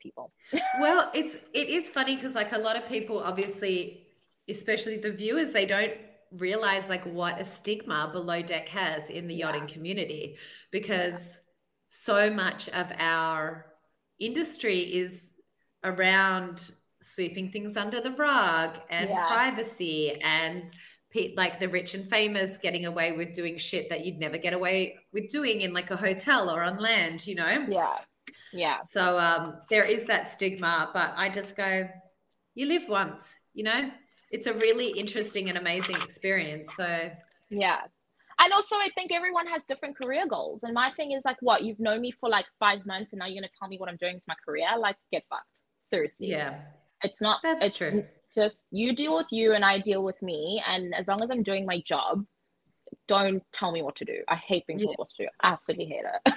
people. 0.00 0.32
Well, 0.80 1.10
it's 1.14 1.34
it 1.52 1.68
is 1.68 1.90
funny 1.90 2.16
because 2.16 2.34
like 2.34 2.52
a 2.52 2.58
lot 2.58 2.76
of 2.76 2.88
people 2.88 3.20
obviously, 3.20 4.06
especially 4.48 4.96
the 4.96 5.12
viewers, 5.12 5.52
they 5.52 5.66
don't 5.66 5.92
realize 6.32 6.88
like 6.88 7.04
what 7.04 7.40
a 7.40 7.44
stigma 7.44 8.08
below 8.12 8.40
deck 8.40 8.68
has 8.68 9.10
in 9.10 9.26
the 9.26 9.34
yachting 9.34 9.66
community 9.66 10.36
because 10.70 11.40
so 11.88 12.30
much 12.30 12.68
of 12.68 12.92
our 12.98 13.66
industry 14.20 14.78
is 14.78 15.36
around 15.82 16.70
sweeping 17.00 17.50
things 17.50 17.76
under 17.76 18.00
the 18.00 18.10
rug 18.12 18.76
and 18.90 19.08
Yeah. 19.10 19.26
privacy 19.26 20.20
and 20.22 20.70
pe- 21.10 21.34
like 21.36 21.58
the 21.58 21.68
rich 21.68 21.94
and 21.94 22.08
famous 22.08 22.56
getting 22.58 22.86
away 22.86 23.12
with 23.12 23.34
doing 23.34 23.56
shit 23.58 23.88
that 23.88 24.04
you'd 24.04 24.18
never 24.18 24.38
get 24.38 24.52
away 24.52 24.98
with 25.12 25.28
doing 25.28 25.62
in 25.62 25.72
like 25.72 25.90
a 25.90 25.96
hotel 25.96 26.50
or 26.50 26.62
on 26.62 26.78
land, 26.78 27.26
you 27.26 27.34
know? 27.34 27.66
Yeah. 27.68 27.98
Yeah. 28.52 28.82
So 28.82 29.18
um, 29.18 29.60
there 29.70 29.84
is 29.84 30.06
that 30.06 30.28
stigma, 30.28 30.90
but 30.92 31.12
I 31.16 31.28
just 31.28 31.56
go, 31.56 31.88
you 32.54 32.66
live 32.66 32.88
once, 32.88 33.34
you 33.54 33.64
know? 33.64 33.90
It's 34.30 34.46
a 34.46 34.52
really 34.54 34.88
interesting 34.90 35.48
and 35.48 35.58
amazing 35.58 35.96
experience. 35.96 36.68
So 36.76 37.10
Yeah. 37.48 37.80
And 38.38 38.52
also 38.52 38.76
I 38.76 38.88
think 38.94 39.12
everyone 39.12 39.46
has 39.48 39.64
different 39.64 39.96
career 39.98 40.26
goals. 40.28 40.62
And 40.62 40.72
my 40.72 40.90
thing 40.96 41.12
is 41.12 41.22
like 41.24 41.36
what, 41.40 41.62
you've 41.62 41.80
known 41.80 42.00
me 42.00 42.10
for 42.12 42.28
like 42.28 42.46
five 42.58 42.86
months 42.86 43.12
and 43.12 43.18
now 43.18 43.26
you're 43.26 43.40
gonna 43.42 43.50
tell 43.58 43.68
me 43.68 43.78
what 43.78 43.88
I'm 43.88 43.96
doing 43.96 44.14
with 44.14 44.28
my 44.28 44.36
career? 44.44 44.68
Like 44.78 44.96
get 45.12 45.24
fucked. 45.28 45.44
Seriously. 45.86 46.28
yeah, 46.28 46.60
It's 47.02 47.20
not 47.20 47.40
that's 47.42 47.64
it's 47.64 47.76
true. 47.76 48.04
just 48.34 48.56
you 48.70 48.94
deal 48.94 49.16
with 49.16 49.28
you 49.30 49.54
and 49.54 49.64
I 49.64 49.78
deal 49.78 50.04
with 50.04 50.20
me. 50.22 50.62
And 50.66 50.94
as 50.94 51.08
long 51.08 51.22
as 51.22 51.30
I'm 51.30 51.42
doing 51.42 51.66
my 51.66 51.80
job, 51.80 52.24
don't 53.08 53.42
tell 53.52 53.72
me 53.72 53.82
what 53.82 53.96
to 53.96 54.04
do. 54.04 54.22
I 54.28 54.36
hate 54.36 54.66
being 54.66 54.78
told 54.78 54.96
what 54.96 55.10
to 55.10 55.24
do. 55.24 55.28
I 55.40 55.52
absolutely 55.52 55.86
hate 55.86 56.04
it. 56.04 56.34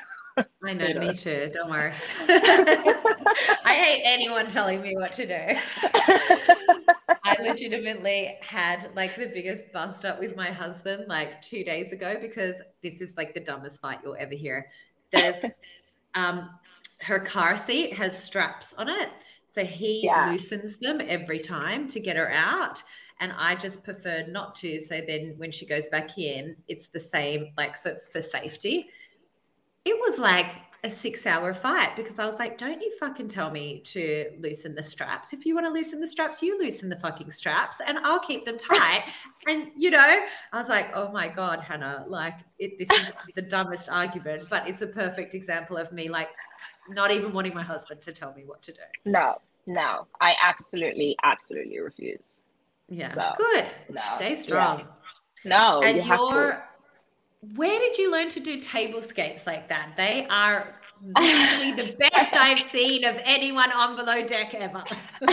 I 0.63 0.74
know, 0.74 1.00
me 1.00 1.13
too. 1.13 1.51
Don't 1.53 1.70
worry. 1.70 1.93
I 2.20 3.75
hate 3.75 4.01
anyone 4.03 4.48
telling 4.48 4.82
me 4.82 4.96
what 4.96 5.13
to 5.13 5.27
do. 5.27 5.60
I 7.25 7.38
legitimately 7.41 8.38
had 8.41 8.89
like 8.96 9.15
the 9.15 9.27
biggest 9.27 9.72
bust 9.72 10.05
up 10.05 10.20
with 10.20 10.36
my 10.36 10.50
husband 10.50 11.05
like 11.08 11.41
two 11.41 11.63
days 11.63 11.91
ago 11.91 12.17
because 12.20 12.55
this 12.82 13.01
is 13.01 13.15
like 13.17 13.34
the 13.34 13.39
dumbest 13.39 13.82
fight 13.82 14.00
you'll 14.03 14.17
ever 14.20 14.36
hear. 14.36 14.70
There's 15.12 15.46
um 16.15 16.50
her 17.01 17.20
car 17.20 17.58
seat 17.58 17.93
has 17.93 18.17
straps 18.17 18.74
on 18.74 18.89
it. 18.89 19.10
So 19.53 19.63
he 19.63 20.01
Yeah. 20.05 20.31
loosens 20.31 20.77
them 20.79 21.00
every 21.00 21.38
time 21.38 21.88
to 21.89 22.00
get 22.00 22.17
her 22.17 22.31
out. 22.31 22.81
And 23.19 23.31
I 23.38 23.53
just 23.53 23.83
prefer 23.83 24.25
not 24.27 24.55
to. 24.55 24.79
So 24.79 25.00
then 25.00 25.36
when 25.38 25.51
she 25.51 25.67
goes 25.67 25.89
back 25.89 26.17
in, 26.17 26.57
it's 26.67 26.88
the 26.88 27.00
same, 27.00 27.53
like, 27.55 27.77
so 27.77 27.91
it's 27.91 28.10
for 28.10 28.22
safety. 28.22 28.89
It 29.86 29.95
was 30.00 30.17
like 30.17 30.48
a 30.83 30.89
six 30.89 31.27
hour 31.27 31.53
fight 31.53 31.95
because 31.95 32.17
I 32.17 32.25
was 32.25 32.39
like, 32.39 32.57
don't 32.57 32.81
you 32.81 32.91
fucking 33.00 33.27
tell 33.27 33.51
me 33.51 33.81
to 33.81 34.31
loosen 34.39 34.74
the 34.74 34.81
straps. 34.81 35.33
If 35.33 35.45
you 35.45 35.53
want 35.53 35.67
to 35.67 35.72
loosen 35.72 36.01
the 36.01 36.07
straps, 36.07 36.41
you 36.41 36.57
loosen 36.57 36.89
the 36.89 36.98
fucking 36.98 37.29
straps 37.29 37.79
and 37.79 38.00
I'll 38.00 38.19
keep 38.19 38.45
them 38.45 38.57
tight. 38.57 39.03
and, 39.48 39.67
you 39.77 39.91
know, 39.91 40.25
I 40.51 40.57
was 40.57 40.67
like, 40.67 40.88
oh 40.95 41.12
my 41.12 41.27
God, 41.27 41.60
Hannah, 41.60 42.05
like, 42.07 42.39
it, 42.57 42.79
this 42.79 42.89
is 42.89 43.13
the 43.36 43.43
dumbest 43.43 43.88
argument, 43.88 44.50
but 44.50 44.67
it's 44.67 44.81
a 44.81 44.88
perfect 44.88 45.36
example 45.36 45.77
of 45.77 45.91
me, 45.91 46.10
like, 46.10 46.29
not 46.90 47.12
even 47.12 47.34
wanting 47.34 47.54
my 47.54 47.63
husband 47.63 48.02
to 48.02 48.12
tell 48.12 48.34
me 48.34 48.44
what 48.46 48.62
to 48.63 48.72
do. 48.72 48.82
no, 49.06 49.40
no. 49.66 50.08
I 50.20 50.36
absolutely, 50.44 51.16
absolutely 51.24 51.80
refuse. 51.80 52.36
Yeah. 52.90 53.13
So, 53.13 53.34
Good. 53.38 53.72
no, 53.90 54.02
Stay 54.16 54.30
yeah. 54.30 54.36
strong. 54.36 54.88
No, 55.46 55.82
and 55.84 55.98
you 55.98 56.04
you're 56.04 56.63
where 57.56 57.80
did 57.80 57.98
you 57.98 58.10
learn 58.12 58.30
to 58.30 58.40
do 58.40 58.60
tablescapes 58.60 59.46
like 59.46 59.68
that? 59.68 59.94
They 59.98 60.25
are 60.30 60.75
literally 61.04 61.74
the 61.74 61.96
best 62.00 62.34
I've 62.34 62.62
seen 62.62 63.04
of 63.04 63.20
anyone 63.24 63.72
on 63.72 63.96
below 63.96 64.25
deck 64.25 64.54
ever. 64.54 64.84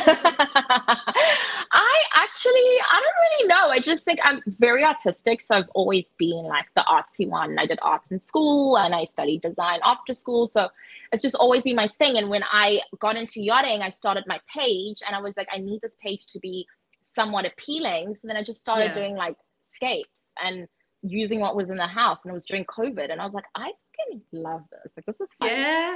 I 2.15 2.23
actually, 2.23 2.79
I 2.91 3.01
don't 3.03 3.19
really 3.25 3.49
know. 3.49 3.69
I 3.71 3.81
just 3.81 4.05
think 4.05 4.21
I'm 4.23 4.43
very 4.59 4.85
artistic. 4.85 5.41
So 5.41 5.57
I've 5.57 5.69
always 5.75 6.11
been 6.19 6.45
like 6.45 6.67
the 6.75 6.85
artsy 6.89 7.29
one. 7.29 7.59
I 7.59 7.67
did 7.67 7.79
arts 7.83 8.11
in 8.11 8.21
school 8.21 8.77
and 8.79 8.95
I 8.95 9.05
studied 9.05 9.43
design 9.43 9.81
after 9.85 10.13
school. 10.15 10.49
So 10.49 10.69
it's 11.13 11.23
just 11.23 11.35
always 11.35 11.65
been 11.65 11.77
my 11.77 11.89
thing. 11.99 12.17
And 12.17 12.31
when 12.31 12.43
I 12.45 12.81
got 12.99 13.17
into 13.17 13.43
yachting, 13.43 13.83
I 13.83 13.91
started 13.91 14.25
my 14.27 14.41
page 14.53 14.99
and 15.07 15.15
I 15.17 15.21
was 15.21 15.37
like, 15.37 15.49
I 15.53 15.59
need 15.59 15.81
this 15.83 15.97
page 16.03 16.27
to 16.29 16.39
be 16.39 16.67
somewhat 17.03 17.45
appealing. 17.47 18.15
So 18.15 18.29
then 18.29 18.37
I 18.37 18.43
just 18.43 18.61
started 18.61 18.87
Yeah. 18.87 18.95
doing 18.95 19.17
like 19.17 19.37
scapes 19.63 20.33
and 20.43 20.69
using 21.03 21.41
what 21.41 21.57
was 21.57 21.71
in 21.71 21.77
the 21.77 21.87
house. 21.87 22.25
And 22.25 22.31
it 22.31 22.35
was 22.35 22.45
during 22.45 22.65
COVID. 22.65 23.11
And 23.11 23.21
I 23.21 23.25
was 23.25 23.35
like, 23.35 23.47
I 23.55 23.71
fucking 24.09 24.23
love 24.33 24.63
this. 24.71 24.93
Like, 24.97 25.07
this 25.07 25.21
is 25.21 25.29
fun 25.39 25.49
yeah. 25.49 25.93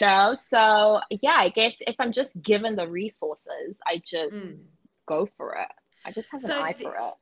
you 0.00 0.06
know 0.06 0.34
so 0.48 1.00
yeah 1.10 1.32
i 1.38 1.48
guess 1.50 1.74
if 1.80 1.96
i'm 1.98 2.12
just 2.12 2.32
given 2.40 2.76
the 2.76 2.88
resources 2.88 3.78
i 3.86 4.00
just 4.04 4.32
Mm. 4.32 4.58
Go 5.12 5.28
for 5.36 5.48
it 5.64 5.68
i 6.04 6.10
just 6.10 6.30
have 6.32 6.42
So 6.48 6.56
an 6.58 6.64
eye 6.68 6.74
the- 6.78 6.84
for 6.84 6.94
it 6.94 7.14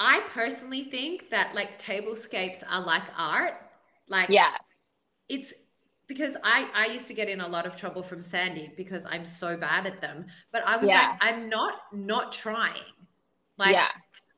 I 0.00 0.20
personally 0.28 0.84
think 0.84 1.28
that 1.30 1.54
like 1.56 1.76
tablescapes 1.76 2.62
are 2.70 2.80
like 2.80 3.02
art. 3.18 3.54
Like 4.08 4.30
yeah 4.30 4.52
it's 5.28 5.52
because 6.06 6.36
I 6.42 6.68
I 6.74 6.86
used 6.86 7.06
to 7.08 7.14
get 7.14 7.28
in 7.28 7.40
a 7.40 7.48
lot 7.48 7.66
of 7.66 7.76
trouble 7.76 8.02
from 8.02 8.22
Sandy 8.22 8.72
because 8.76 9.04
I'm 9.04 9.24
so 9.24 9.56
bad 9.56 9.86
at 9.86 10.00
them. 10.00 10.26
But 10.52 10.66
I 10.66 10.76
was 10.76 10.88
Yeah. 10.88 11.00
like, 11.10 11.18
I'm 11.20 11.48
not 11.48 11.74
not 11.92 12.32
trying. 12.32 12.92
Like 13.58 13.74
yeah 13.74 13.88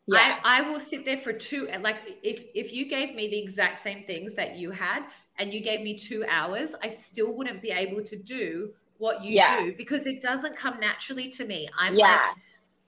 yeah 0.07 0.39
I, 0.45 0.59
I 0.59 0.71
will 0.71 0.81
sit 0.81 1.05
there 1.05 1.19
for 1.19 1.33
two 1.33 1.69
like 1.83 1.99
if 2.23 2.45
if 2.55 2.73
you 2.73 2.89
gave 2.89 3.15
me 3.15 3.29
the 3.29 3.39
exact 3.39 3.81
same 3.81 4.05
things 4.05 4.35
that 4.35 4.57
you 4.57 4.71
had 4.71 5.03
and 5.39 5.53
you 5.55 5.61
gave 5.61 5.81
me 5.83 5.95
two 5.97 6.25
hours 6.29 6.75
i 6.83 6.89
still 6.89 7.33
wouldn't 7.37 7.63
be 7.63 7.71
able 7.71 8.03
to 8.05 8.17
do 8.17 8.73
what 8.99 9.23
you 9.25 9.35
Yeah. 9.37 9.65
do 9.65 9.75
because 9.77 10.07
it 10.07 10.21
doesn't 10.21 10.57
come 10.57 10.81
naturally 10.81 11.29
to 11.31 11.45
me 11.47 11.69
i'm 11.79 11.95
yeah 11.97 12.19
like 12.19 12.21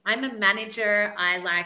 i'm 0.05 0.23
a 0.23 0.33
manager. 0.33 1.13
I 1.17 1.37
like 1.37 1.65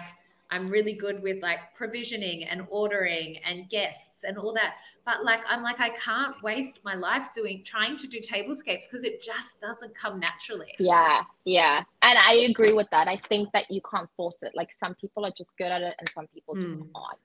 i'm 0.50 0.70
really 0.70 0.94
good 0.94 1.22
with 1.22 1.41
like 1.44 1.60
provisioning 1.75 2.46
and 2.46 2.65
ordering 2.70 3.38
and 3.46 3.70
guests 3.70 4.24
and 4.24 4.38
all 4.38 4.53
that. 4.53 4.75
But 5.06 5.24
like 5.25 5.44
i'm 5.50 5.62
like 5.63 5.79
i 5.79 5.89
can't 5.89 6.36
waste 6.41 6.79
my 6.86 6.96
life 6.96 7.27
doing 7.36 7.63
trying 7.65 7.98
to 7.98 8.08
do 8.08 8.20
tablescapes 8.20 8.86
because 8.89 9.03
it 9.03 9.22
just 9.22 9.60
doesn't 9.62 9.94
come 9.96 10.20
naturally. 10.20 10.74
Yeah 10.79 11.22
yeah. 11.44 11.84
And 12.01 12.17
i 12.17 12.34
agree 12.50 12.74
with 12.74 12.88
that. 12.91 13.08
I 13.08 13.17
think 13.17 13.50
that 13.53 13.65
you 13.70 13.82
can't 13.91 14.10
force 14.15 14.41
it. 14.41 14.53
Like 14.56 14.72
some 14.72 14.96
people 14.96 15.25
are 15.25 15.34
just 15.38 15.58
good 15.58 15.72
at 15.72 15.82
it 15.82 15.96
and 16.00 16.10
some 16.15 16.27
people 16.27 16.56
just 16.56 16.79
Mm. 16.79 16.89
aren't 16.96 17.20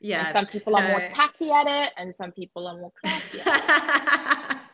yeah. 0.00 0.24
and 0.26 0.32
some 0.32 0.46
people 0.46 0.76
are 0.76 0.86
more 0.88 1.08
tacky 1.08 1.50
at 1.50 1.66
it 1.66 1.92
and 1.96 2.14
some 2.14 2.30
people 2.32 2.66
are 2.68 2.76
more 2.76 2.92
classy 3.00 3.40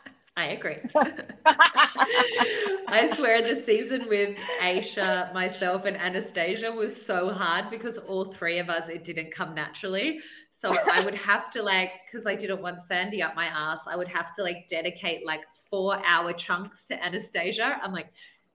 at 0.65 1.19
it. 1.19 1.31
I 1.47 3.11
swear 3.15 3.43
the 3.43 3.57
season 3.57 4.07
with 4.09 4.37
Aisha, 4.63 5.33
myself, 5.35 5.85
and 5.85 5.97
Anastasia 5.97 6.71
was 6.71 6.95
so 6.95 7.31
hard 7.31 7.71
because 7.71 7.99
all 7.99 8.27
three 8.27 8.59
of 8.59 8.69
us, 8.69 8.89
it 8.89 9.05
didn't 9.05 9.33
come 9.33 9.55
naturally. 9.55 10.21
So 10.51 10.75
I 10.91 11.05
would 11.05 11.15
have 11.15 11.51
to 11.51 11.63
like, 11.63 11.91
because 12.07 12.27
I 12.27 12.35
didn't 12.35 12.63
want 12.63 12.81
Sandy 12.83 13.23
up 13.23 13.35
my 13.35 13.47
ass, 13.47 13.81
I 13.87 13.97
would 13.97 14.09
have 14.09 14.35
to 14.37 14.43
like 14.43 14.69
dedicate 14.69 15.27
like 15.27 15.43
four 15.69 16.01
hour 16.07 16.33
chunks 16.33 16.85
to 16.87 17.05
Anastasia. 17.05 17.79
I'm 17.83 17.93
like, 17.93 18.09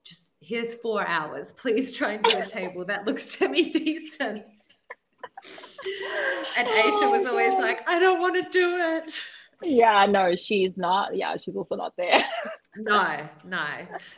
just 0.04 0.30
here's 0.42 0.74
four 0.74 1.06
hours. 1.08 1.54
Please 1.54 1.96
try 1.96 2.14
and 2.14 2.24
do 2.24 2.38
a 2.38 2.46
table 2.46 2.86
that 2.86 3.06
looks 3.06 3.24
semi 3.38 3.70
decent. 3.70 4.44
And 6.58 6.68
oh 6.68 6.72
Aisha 6.72 7.12
was 7.12 7.26
always 7.26 7.54
like, 7.60 7.88
I 7.88 8.00
don't 8.00 8.20
want 8.20 8.36
to 8.36 8.50
do 8.52 8.78
it. 8.78 9.22
Yeah, 9.62 10.06
no, 10.06 10.36
she's 10.36 10.78
not. 10.78 11.16
Yeah, 11.16 11.36
she's 11.38 11.56
also 11.56 11.76
not 11.76 11.94
there. 11.98 12.20
no, 12.78 13.28
no. 13.44 13.66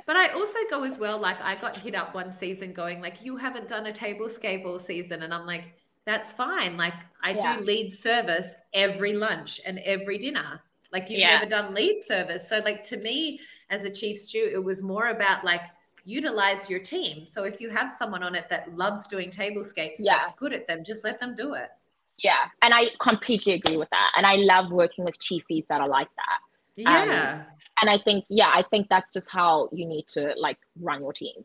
But 0.05 0.15
I 0.15 0.29
also 0.33 0.59
go 0.69 0.83
as 0.83 0.99
well. 0.99 1.17
Like 1.19 1.41
I 1.41 1.55
got 1.55 1.77
hit 1.77 1.95
up 1.95 2.13
one 2.13 2.31
season 2.31 2.73
going 2.73 3.01
like, 3.01 3.23
you 3.23 3.37
haven't 3.37 3.67
done 3.67 3.87
a 3.87 3.91
tablescape 3.91 4.65
all 4.65 4.77
season. 4.79 5.23
And 5.23 5.33
I'm 5.33 5.45
like, 5.47 5.63
that's 6.05 6.31
fine. 6.33 6.77
Like 6.77 6.93
I 7.23 7.31
Yeah. 7.31 7.57
do 7.57 7.63
lead 7.63 7.91
service 7.91 8.53
every 8.73 9.13
lunch 9.13 9.61
and 9.65 9.79
every 9.79 10.17
dinner. 10.17 10.61
Like 10.91 11.09
you've 11.09 11.19
Yeah. 11.19 11.37
never 11.39 11.45
done 11.49 11.73
lead 11.73 11.99
service. 11.99 12.47
So 12.47 12.59
like 12.59 12.83
to 12.85 12.97
me 12.97 13.39
as 13.69 13.83
a 13.83 13.89
chief 13.89 14.17
stew, 14.17 14.49
it 14.53 14.63
was 14.63 14.83
more 14.83 15.09
about 15.09 15.43
like 15.43 15.61
utilize 16.03 16.69
your 16.69 16.79
team. 16.79 17.25
So 17.25 17.43
if 17.45 17.61
you 17.61 17.69
have 17.69 17.89
someone 17.91 18.23
on 18.23 18.35
it 18.35 18.49
that 18.49 18.75
loves 18.75 19.07
doing 19.07 19.29
tablescapes, 19.29 19.95
Yeah. 19.99 20.17
that's 20.17 20.31
good 20.37 20.53
at 20.53 20.67
them, 20.67 20.83
just 20.83 21.03
let 21.03 21.19
them 21.19 21.33
do 21.35 21.53
it. 21.53 21.69
Yeah, 22.17 22.45
and 22.61 22.73
I 22.73 22.85
completely 22.99 23.53
agree 23.53 23.77
with 23.77 23.89
that. 23.91 24.11
And 24.15 24.25
I 24.25 24.35
love 24.35 24.71
working 24.71 25.05
with 25.05 25.19
chiefies 25.19 25.65
that 25.69 25.81
are 25.81 25.87
like 25.89 26.09
that. 26.15 26.39
Um, 26.89 27.09
yeah. 27.09 27.43
And 27.81 27.89
I 27.89 27.97
think, 27.97 28.25
yeah, 28.29 28.51
I 28.53 28.63
think 28.69 28.87
that's 28.89 29.11
just 29.11 29.31
how 29.31 29.69
you 29.71 29.85
need 29.87 30.07
to 30.09 30.33
like 30.37 30.57
run 30.79 31.01
your 31.01 31.13
team. 31.13 31.43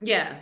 yeah. 0.00 0.36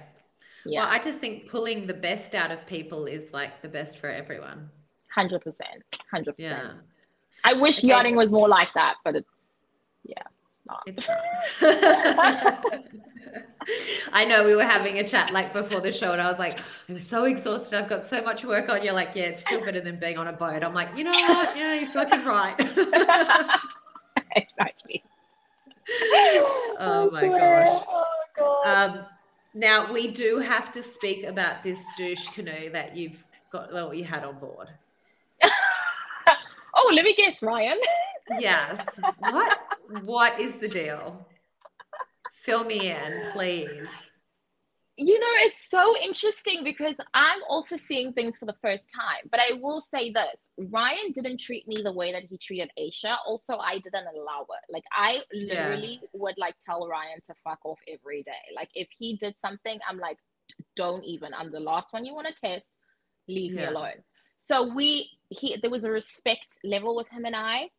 Yeah, 0.66 0.80
Well, 0.84 0.88
I 0.94 0.98
just 0.98 1.20
think 1.20 1.46
pulling 1.48 1.86
the 1.86 1.92
best 1.92 2.34
out 2.34 2.50
of 2.50 2.66
people 2.66 3.04
is 3.04 3.32
like 3.34 3.60
the 3.60 3.68
best 3.68 3.98
for 3.98 4.08
everyone. 4.08 4.70
hundred 5.10 5.40
percent, 5.42 5.82
100%. 6.14 6.34
Yeah. 6.38 6.70
I 7.44 7.52
wish 7.52 7.84
Okay, 7.84 7.88
yachting 7.88 8.16
was 8.16 8.32
more 8.32 8.48
like 8.48 8.68
that, 8.74 8.94
but 9.04 9.14
it's 9.14 9.28
yeah, 10.04 10.22
not. 10.66 10.82
It's 10.86 11.08
not. 11.60 12.64
I 14.12 14.24
know 14.24 14.44
we 14.44 14.54
were 14.54 14.64
having 14.64 14.98
a 14.98 15.08
chat 15.08 15.32
like 15.32 15.52
before 15.52 15.80
the 15.80 15.92
show, 15.92 16.12
and 16.12 16.20
I 16.20 16.28
was 16.28 16.38
like, 16.38 16.58
I'm 16.88 16.98
so 16.98 17.24
exhausted. 17.24 17.78
I've 17.78 17.88
got 17.88 18.04
so 18.04 18.22
much 18.22 18.44
work 18.44 18.68
on. 18.68 18.82
You're 18.82 18.92
like, 18.92 19.14
yeah, 19.14 19.24
it's 19.24 19.42
still 19.42 19.64
better 19.64 19.80
than 19.80 19.98
being 19.98 20.18
on 20.18 20.28
a 20.28 20.32
boat. 20.32 20.62
I'm 20.62 20.74
like, 20.74 20.90
you 20.96 21.04
know 21.04 21.10
what? 21.10 21.56
Yeah, 21.56 21.74
you're 21.74 21.90
fucking 21.90 22.24
right. 22.24 22.54
exactly. 24.36 25.02
oh 26.78 27.10
my 27.12 27.28
gosh. 27.28 27.84
Oh 27.88 28.04
god. 28.36 28.66
Um, 28.66 29.04
now 29.54 29.92
we 29.92 30.10
do 30.10 30.38
have 30.38 30.72
to 30.72 30.82
speak 30.82 31.24
about 31.24 31.62
this 31.62 31.84
douche 31.96 32.28
canoe 32.30 32.70
that 32.70 32.96
you've 32.96 33.22
got. 33.50 33.72
Well, 33.72 33.94
you 33.94 34.04
had 34.04 34.24
on 34.24 34.38
board. 34.38 34.68
oh, 36.76 36.92
let 36.94 37.04
me 37.04 37.14
guess, 37.14 37.42
Ryan. 37.42 37.78
Yes. 38.38 38.80
What? 39.18 39.58
What 40.02 40.40
is 40.40 40.56
the 40.56 40.68
deal? 40.68 41.26
Fill 42.42 42.64
me 42.64 42.90
in, 42.90 43.22
please. 43.32 43.88
You 44.96 45.18
know, 45.18 45.26
it's 45.40 45.68
so 45.68 45.96
interesting 46.00 46.62
because 46.62 46.94
I'm 47.14 47.40
also 47.48 47.76
seeing 47.76 48.12
things 48.12 48.38
for 48.38 48.46
the 48.46 48.54
first 48.62 48.84
time. 48.94 49.28
But 49.28 49.40
I 49.40 49.54
will 49.54 49.82
say 49.92 50.12
this 50.12 50.42
Ryan 50.70 51.10
didn't 51.12 51.40
treat 51.40 51.66
me 51.66 51.82
the 51.82 51.92
way 51.92 52.12
that 52.12 52.22
he 52.22 52.38
treated 52.38 52.70
Aisha. 52.78 53.16
Also, 53.26 53.56
I 53.56 53.78
didn't 53.80 54.06
allow 54.14 54.42
it. 54.42 54.72
Like, 54.72 54.84
I 54.92 55.22
Yeah. 55.32 55.68
literally 55.68 56.00
would 56.12 56.36
like 56.38 56.54
tell 56.64 56.86
Ryan 56.86 57.20
to 57.26 57.34
fuck 57.42 57.58
off 57.64 57.80
every 57.88 58.22
day. 58.22 58.44
Like, 58.54 58.70
if 58.74 58.88
he 58.96 59.16
did 59.16 59.34
something, 59.40 59.80
I'm 59.88 59.98
like, 59.98 60.18
don't 60.76 61.04
even. 61.04 61.34
I'm 61.34 61.50
the 61.50 61.60
last 61.60 61.92
one 61.92 62.04
you 62.04 62.14
want 62.14 62.28
to 62.28 62.34
test. 62.34 62.78
Leave 63.26 63.54
me 63.54 63.64
alone. 63.64 64.04
So 64.38 64.62
we, 64.74 65.10
he, 65.34 65.56
there 65.60 65.70
was 65.70 65.84
a 65.84 65.90
respect 65.90 66.58
level 66.64 66.96
with 66.96 67.08
him 67.08 67.24
and 67.24 67.36
I 67.36 67.70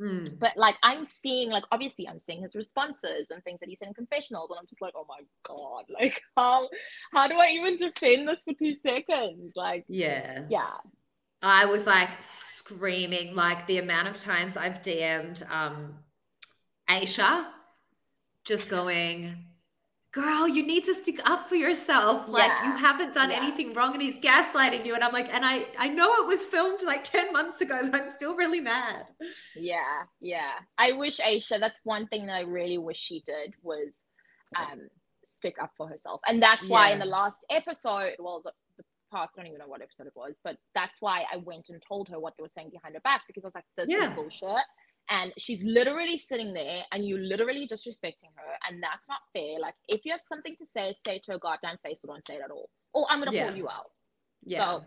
Mm. 0.00 0.38
but 0.38 0.56
like 0.56 0.76
I'm 0.82 1.04
seeing, 1.04 1.50
like 1.50 1.64
obviously 1.70 2.08
I'm 2.08 2.20
seeing 2.20 2.42
his 2.42 2.54
responses 2.54 3.26
and 3.30 3.44
things 3.44 3.60
that 3.60 3.68
he 3.68 3.76
said 3.76 3.88
in 3.88 3.94
confessionals, 3.94 4.48
and 4.50 4.58
I'm 4.58 4.66
just 4.66 4.80
like, 4.80 4.94
oh 4.96 5.04
my 5.06 5.20
god, 5.46 5.84
like 6.00 6.22
how 6.36 6.68
how 7.12 7.28
do 7.28 7.34
I 7.34 7.48
even 7.50 7.76
defend 7.76 8.26
this 8.26 8.42
for 8.42 8.54
two 8.54 8.74
seconds? 8.74 9.52
Like, 9.54 9.84
Yeah. 9.88 10.44
yeah, 10.48 10.70
I 11.42 11.66
was 11.66 11.86
like 11.86 12.08
screaming, 12.20 13.34
like 13.34 13.66
the 13.66 13.78
amount 13.78 14.08
of 14.08 14.18
times 14.18 14.56
I've 14.56 14.80
DM'd 14.80 15.42
um 15.50 15.96
Aisha, 16.88 17.46
just 18.44 18.68
going, 18.68 19.36
girl, 20.12 20.48
you 20.48 20.62
need 20.66 20.84
to 20.84 20.94
stick 20.94 21.20
up 21.24 21.48
for 21.48 21.54
yourself. 21.54 22.28
Like 22.28 22.48
Yeah. 22.50 22.64
you 22.72 22.76
haven't 22.76 23.14
done 23.14 23.30
Yeah. 23.30 23.36
anything 23.36 23.72
wrong 23.74 23.92
and 23.92 24.02
he's 24.02 24.16
gaslighting 24.16 24.84
you. 24.84 24.94
And 24.94 25.04
I'm 25.04 25.12
like, 25.12 25.32
and 25.32 25.44
I 25.46 25.66
I 25.78 25.88
know 25.88 26.12
it 26.22 26.26
was 26.26 26.44
filmed 26.44 26.82
like 26.82 27.04
10 27.04 27.32
months 27.32 27.60
ago, 27.60 27.88
but 27.90 28.00
I'm 28.02 28.06
still 28.08 28.34
really 28.34 28.60
mad. 28.60 29.06
yeah, 29.56 30.02
yeah. 30.20 30.52
I 30.78 30.92
wish 30.92 31.18
Aisha. 31.18 31.60
That's 31.60 31.80
one 31.84 32.06
thing 32.08 32.26
that 32.26 32.34
I 32.36 32.40
really 32.40 32.78
wish 32.78 32.98
she 32.98 33.20
did 33.24 33.54
was 33.62 33.94
um 34.56 34.88
stick 35.26 35.56
up 35.62 35.70
for 35.76 35.86
herself, 35.88 36.20
and 36.26 36.42
that's 36.42 36.68
why 36.68 36.90
in 36.90 36.98
the 36.98 37.06
last 37.06 37.38
episode, 37.50 38.14
well, 38.18 38.42
the, 38.44 38.52
the 38.76 38.84
past, 39.12 39.30
I 39.34 39.40
don't 39.40 39.46
even 39.46 39.58
know 39.60 39.68
what 39.68 39.80
episode 39.80 40.06
it 40.08 40.12
was, 40.16 40.34
but 40.44 40.58
that's 40.74 41.00
why 41.00 41.24
I 41.32 41.36
went 41.36 41.66
and 41.70 41.80
told 41.86 42.08
her 42.10 42.18
what 42.20 42.34
they 42.36 42.42
were 42.42 42.48
saying 42.48 42.70
behind 42.70 42.94
her 42.94 43.00
back 43.00 43.22
because 43.26 43.44
I 43.44 43.46
was 43.48 43.54
like, 43.54 43.64
this 43.76 43.88
Yeah. 43.88 44.10
is 44.10 44.14
bullshit. 44.16 44.48
And 45.10 45.32
she's 45.36 45.62
literally 45.64 46.16
sitting 46.16 46.52
there 46.54 46.82
and 46.92 47.06
you're 47.06 47.18
literally 47.18 47.66
disrespecting 47.66 48.32
her. 48.36 48.52
And 48.68 48.82
that's 48.82 49.08
not 49.08 49.18
fair. 49.32 49.58
Like, 49.60 49.74
if 49.88 50.04
you 50.04 50.12
have 50.12 50.20
something 50.24 50.54
to 50.56 50.64
say, 50.66 50.94
say 51.04 51.16
it 51.16 51.24
to 51.24 51.32
her 51.32 51.38
goddamn 51.38 51.76
face 51.84 52.00
or 52.04 52.08
don't 52.14 52.26
say 52.26 52.34
it 52.36 52.42
at 52.44 52.50
all. 52.50 52.70
Or 52.94 53.06
I'm 53.10 53.18
going 53.20 53.30
to 53.30 53.36
Yeah. 53.36 53.48
call 53.48 53.56
you 53.56 53.68
out. 53.68 53.90
Yeah. 54.44 54.58
So, 54.78 54.84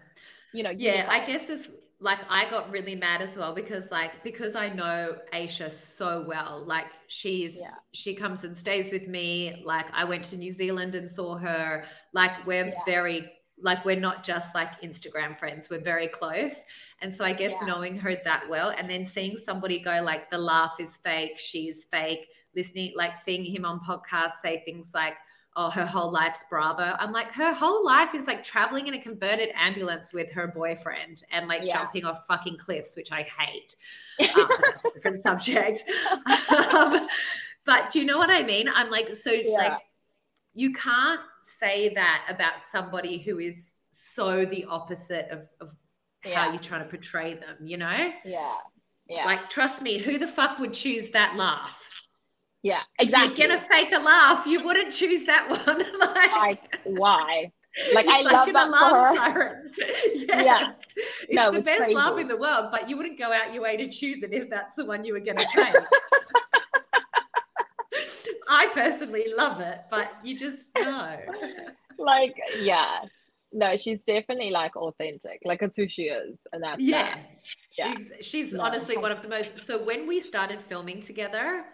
you 0.54 0.64
know, 0.64 0.70
you 0.70 0.78
yeah 0.80 1.06
i 1.10 1.24
guess 1.26 1.50
it's 1.50 1.68
like 2.00 2.20
i 2.30 2.50
got 2.50 2.70
really 2.72 2.96
mad 2.96 3.22
as 3.22 3.38
well 3.38 3.54
because 3.54 3.90
like 3.92 4.24
because 4.24 4.56
i 4.56 4.70
know 4.70 5.16
aisha 5.34 5.72
so 5.72 6.26
well 6.28 6.64
like 6.68 6.88
she's 7.08 7.56
Yeah. 7.56 7.72
she 7.94 8.14
comes 8.14 8.44
and 8.44 8.56
stays 8.58 8.92
with 8.92 9.08
me 9.08 9.62
like 9.66 9.86
i 9.94 10.04
went 10.04 10.24
to 10.26 10.38
new 10.38 10.52
zealand 10.52 10.96
and 10.96 11.10
saw 11.10 11.36
her 11.38 11.84
like 12.14 12.46
we're 12.46 12.66
Yeah. 12.68 12.84
very 12.86 13.32
like 13.60 13.84
we're 13.86 14.00
not 14.00 14.24
just 14.24 14.54
like 14.56 14.82
instagram 14.82 15.38
friends 15.38 15.70
we're 15.70 15.80
very 15.80 16.08
close 16.08 16.62
and 17.02 17.14
so 17.14 17.24
i 17.24 17.32
guess 17.32 17.54
Yeah. 17.62 17.68
knowing 17.68 17.98
her 18.00 18.18
that 18.26 18.48
well 18.50 18.70
and 18.70 18.90
then 18.90 19.06
seeing 19.06 19.38
somebody 19.38 19.80
go 19.80 20.02
like 20.02 20.30
the 20.30 20.38
laugh 20.38 20.76
is 20.80 20.98
fake 20.98 21.38
she's 21.38 21.86
fake 21.86 22.28
listening 22.56 22.94
like 22.96 23.18
seeing 23.18 23.46
him 23.46 23.64
on 23.66 23.80
podcasts 23.80 24.42
say 24.42 24.64
things 24.66 24.92
like 24.94 25.16
oh, 25.56 25.70
her 25.70 25.86
whole 25.86 26.12
life's 26.12 26.44
Bravo. 26.50 26.96
I'm 26.98 27.12
like, 27.12 27.32
her 27.34 27.54
whole 27.54 27.86
life 27.86 28.16
is 28.16 28.26
like 28.26 28.44
traveling 28.44 28.88
in 28.88 28.96
a 28.96 29.00
converted 29.00 29.50
ambulance 29.56 30.12
with 30.12 30.32
her 30.32 30.48
boyfriend 30.48 31.24
and 31.32 31.48
like 31.48 31.62
Yeah. 31.64 31.74
jumping 31.78 32.06
off 32.06 32.26
fucking 32.26 32.58
cliffs, 32.58 32.96
which 32.96 33.12
I 33.12 33.22
hate. 33.24 33.76
Um, 34.36 34.48
that's 34.66 34.86
a 34.86 34.92
different 34.94 35.20
subject. 35.20 35.84
um, 36.74 37.08
but 37.66 37.92
do 37.92 38.00
you 38.00 38.06
know 38.06 38.18
what 38.18 38.30
I 38.30 38.44
mean? 38.44 38.68
I'm 38.68 38.90
like, 38.90 39.16
so 39.16 39.32
Yeah. 39.32 39.58
like, 39.58 39.78
you 40.56 40.74
can't 40.74 41.20
say 41.46 41.94
that 41.96 42.26
about 42.30 42.54
somebody 42.72 43.18
who 43.20 43.40
is 43.40 43.70
so 43.92 44.46
the 44.46 44.66
opposite 44.66 45.28
of, 45.30 45.42
of 45.62 45.70
how 46.34 46.50
you're 46.50 46.58
trying 46.60 46.84
to 46.84 46.90
portray 46.90 47.34
them, 47.36 47.58
you 47.64 47.78
know? 47.78 48.12
Yeah. 48.26 48.54
Yeah. 49.08 49.26
Like, 49.26 49.50
trust 49.50 49.82
me, 49.82 49.98
who 49.98 50.18
the 50.18 50.28
fuck 50.28 50.60
would 50.60 50.74
choose 50.74 51.10
that 51.12 51.36
laugh? 51.36 51.90
yeah. 52.64 52.80
If 52.98 53.08
Exactly. 53.10 53.38
you're 53.44 53.50
gonna 53.50 53.62
fake 53.62 53.92
a 53.92 54.00
laugh, 54.00 54.46
you 54.48 54.64
wouldn't 54.64 54.94
choose 54.94 55.26
that 55.26 55.50
one. 55.50 55.84
like, 56.00 56.32
like, 56.32 56.80
why? 56.86 57.52
Like, 57.94 58.08
I 58.08 58.20
it's 58.22 58.32
love 58.32 58.54
that 58.54 58.68
alarm 58.70 58.94
her. 58.94 59.16
siren. 59.16 59.72
yes. 59.78 60.28
Yeah. 60.46 60.72
It's 60.96 61.34
No, 61.34 61.52
the 61.52 61.58
it's 61.58 61.66
best 61.66 61.92
laugh 61.92 62.18
in 62.20 62.28
the 62.28 62.38
world, 62.38 62.70
but 62.72 62.88
you 62.90 62.96
wouldn't 62.96 63.18
go 63.20 63.34
out 63.34 63.54
your 63.54 63.64
way 63.64 63.76
to 63.78 63.90
choose 63.90 64.24
it 64.24 64.32
if 64.32 64.50
that's 64.50 64.76
the 64.76 64.86
one 64.86 65.04
you 65.04 65.12
were 65.14 65.20
gonna 65.20 65.44
take. 65.54 65.74
I 68.54 68.68
personally 68.74 69.26
love 69.36 69.60
it, 69.60 69.80
but 69.90 70.12
you 70.24 70.38
just 70.38 70.70
know. 70.78 71.18
like, 71.98 72.36
yeah. 72.60 73.00
No, 73.52 73.76
she's 73.78 74.02
definitely 74.04 74.52
like 74.52 74.76
authentic. 74.76 75.42
Like, 75.44 75.62
it's 75.62 75.78
who 75.78 75.88
she 75.88 76.04
is. 76.04 76.40
And 76.52 76.64
that's 76.64 76.82
Yeah. 76.82 77.16
that. 77.16 77.20
Yeah. 77.78 77.96
She's 78.22 78.54
No, 78.54 78.62
honestly 78.62 78.98
one 78.98 79.12
of 79.12 79.22
the 79.22 79.28
most. 79.28 79.60
So 79.60 79.84
when 79.84 80.08
we 80.08 80.20
started 80.20 80.62
filming 80.62 81.02
together, 81.02 81.66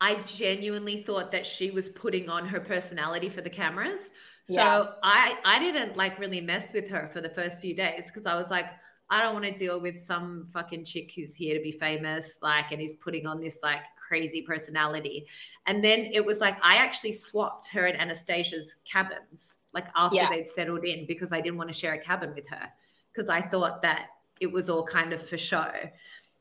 I 0.00 0.16
genuinely 0.24 1.02
thought 1.02 1.30
that 1.32 1.46
she 1.46 1.70
was 1.70 1.88
putting 1.88 2.28
on 2.28 2.46
her 2.46 2.60
personality 2.60 3.30
for 3.30 3.40
the 3.40 3.50
cameras. 3.50 4.00
So 4.44 4.54
Yeah. 4.54 4.86
I 5.02 5.38
I 5.44 5.58
didn't 5.58 5.96
like 5.96 6.18
really 6.18 6.40
mess 6.40 6.72
with 6.72 6.88
her 6.90 7.08
for 7.12 7.20
the 7.20 7.30
first 7.30 7.60
few 7.62 7.74
days 7.74 8.06
because 8.06 8.26
I 8.26 8.34
was 8.34 8.48
like, 8.50 8.66
I 9.08 9.20
don't 9.20 9.34
want 9.34 9.46
to 9.46 9.52
deal 9.52 9.80
with 9.80 9.98
some 10.00 10.46
fucking 10.52 10.84
chick 10.84 11.12
who's 11.14 11.34
here 11.34 11.54
to 11.56 11.62
be 11.62 11.72
famous, 11.72 12.36
like, 12.42 12.72
and 12.72 12.80
he's 12.80 12.96
putting 12.96 13.26
on 13.26 13.40
this 13.40 13.58
like 13.62 13.82
crazy 14.06 14.42
personality. 14.42 15.26
And 15.66 15.82
then 15.82 16.10
it 16.12 16.24
was 16.24 16.40
like 16.40 16.56
I 16.62 16.76
actually 16.76 17.12
swapped 17.12 17.68
her 17.68 17.86
and 17.86 18.00
Anastasia's 18.00 18.76
cabins, 18.90 19.56
like 19.72 19.86
after 19.96 20.16
Yeah. 20.16 20.30
they'd 20.30 20.48
settled 20.48 20.84
in, 20.84 21.06
because 21.06 21.32
I 21.32 21.40
didn't 21.40 21.58
want 21.58 21.70
to 21.70 21.78
share 21.78 21.94
a 21.94 21.98
cabin 21.98 22.32
with 22.34 22.48
her 22.48 22.68
because 23.12 23.28
I 23.28 23.40
thought 23.40 23.82
that 23.82 24.08
it 24.40 24.52
was 24.52 24.68
all 24.68 24.84
kind 24.84 25.12
of 25.12 25.26
for 25.26 25.38
show. 25.38 25.70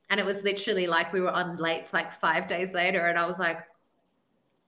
And 0.10 0.20
it 0.20 0.26
was 0.26 0.44
literally 0.44 0.86
like 0.86 1.14
we 1.14 1.22
were 1.22 1.32
on 1.32 1.58
lates 1.58 1.94
like 1.94 2.12
five 2.12 2.48
days 2.48 2.74
later, 2.74 3.08
and 3.08 3.18
I 3.18 3.26
was 3.26 3.40
like, 3.40 3.60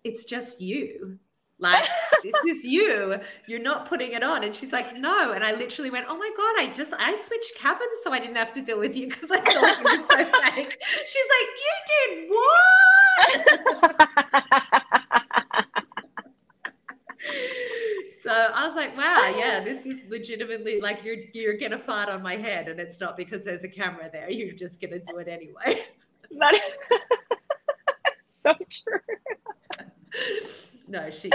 it's 0.03 0.25
just 0.25 0.61
you. 0.61 1.19
Like, 1.59 1.85
this 2.23 2.35
is 2.47 2.63
you. 2.63 3.19
You're 3.47 3.61
not 3.61 3.87
putting 3.87 4.13
it 4.13 4.23
on. 4.23 4.43
And 4.43 4.55
she's 4.55 4.71
like, 4.71 4.95
no. 4.95 5.31
And 5.31 5.43
I 5.43 5.53
literally 5.53 5.89
went, 5.89 6.05
oh 6.09 6.17
my 6.17 6.31
God, 6.35 6.55
I 6.59 6.71
just, 6.73 6.93
I 6.97 7.15
switched 7.17 7.55
cabins 7.57 7.99
so 8.03 8.11
I 8.11 8.19
didn't 8.19 8.35
have 8.35 8.53
to 8.53 8.61
deal 8.61 8.79
with 8.79 8.95
you 8.95 9.07
because 9.07 9.31
I 9.31 9.39
thought 9.39 9.77
you 9.79 9.83
were 9.83 9.97
so 9.97 10.25
fake. 10.55 10.77
She's 11.05 11.27
like, 11.35 11.49
you 11.65 11.73
did 11.93 12.29
what? 12.29 13.57
so 18.23 18.31
I 18.31 18.65
was 18.67 18.75
like, 18.75 18.95
wow, 18.97 19.33
yeah, 19.35 19.59
this 19.63 19.85
is 19.85 20.01
legitimately 20.09 20.81
like 20.81 21.03
you're 21.03 21.17
you're 21.33 21.57
gonna 21.57 21.79
fart 21.79 22.09
on 22.09 22.21
my 22.21 22.35
head, 22.35 22.67
and 22.67 22.79
it's 22.79 22.99
not 22.99 23.17
because 23.17 23.43
there's 23.43 23.63
a 23.63 23.69
camera 23.69 24.09
there. 24.11 24.29
You're 24.29 24.53
just 24.53 24.79
gonna 24.81 24.99
do 24.99 25.17
it 25.17 25.27
anyway. 25.27 25.83
That 26.39 26.53
is 26.55 26.61
so 28.43 28.53
true. 28.53 28.99
no, 30.87 31.09
she's 31.09 31.31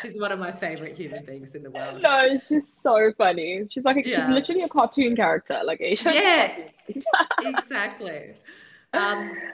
she's 0.00 0.18
one 0.18 0.32
of 0.32 0.38
my 0.38 0.52
favorite 0.52 0.96
human 0.96 1.24
beings 1.24 1.54
in 1.54 1.62
the 1.62 1.70
world. 1.70 2.02
No, 2.02 2.38
she's 2.38 2.72
so 2.72 3.12
funny. 3.16 3.66
She's 3.70 3.84
like 3.84 3.96
a, 3.98 4.02
Yeah. 4.04 4.26
she's 4.26 4.28
literally 4.28 4.62
a 4.62 4.68
cartoon 4.68 5.16
character, 5.16 5.60
like 5.64 5.80
Asian. 5.80 6.12
Yeah. 6.12 6.68
exactly. 7.40 8.34
Um, 8.92 9.52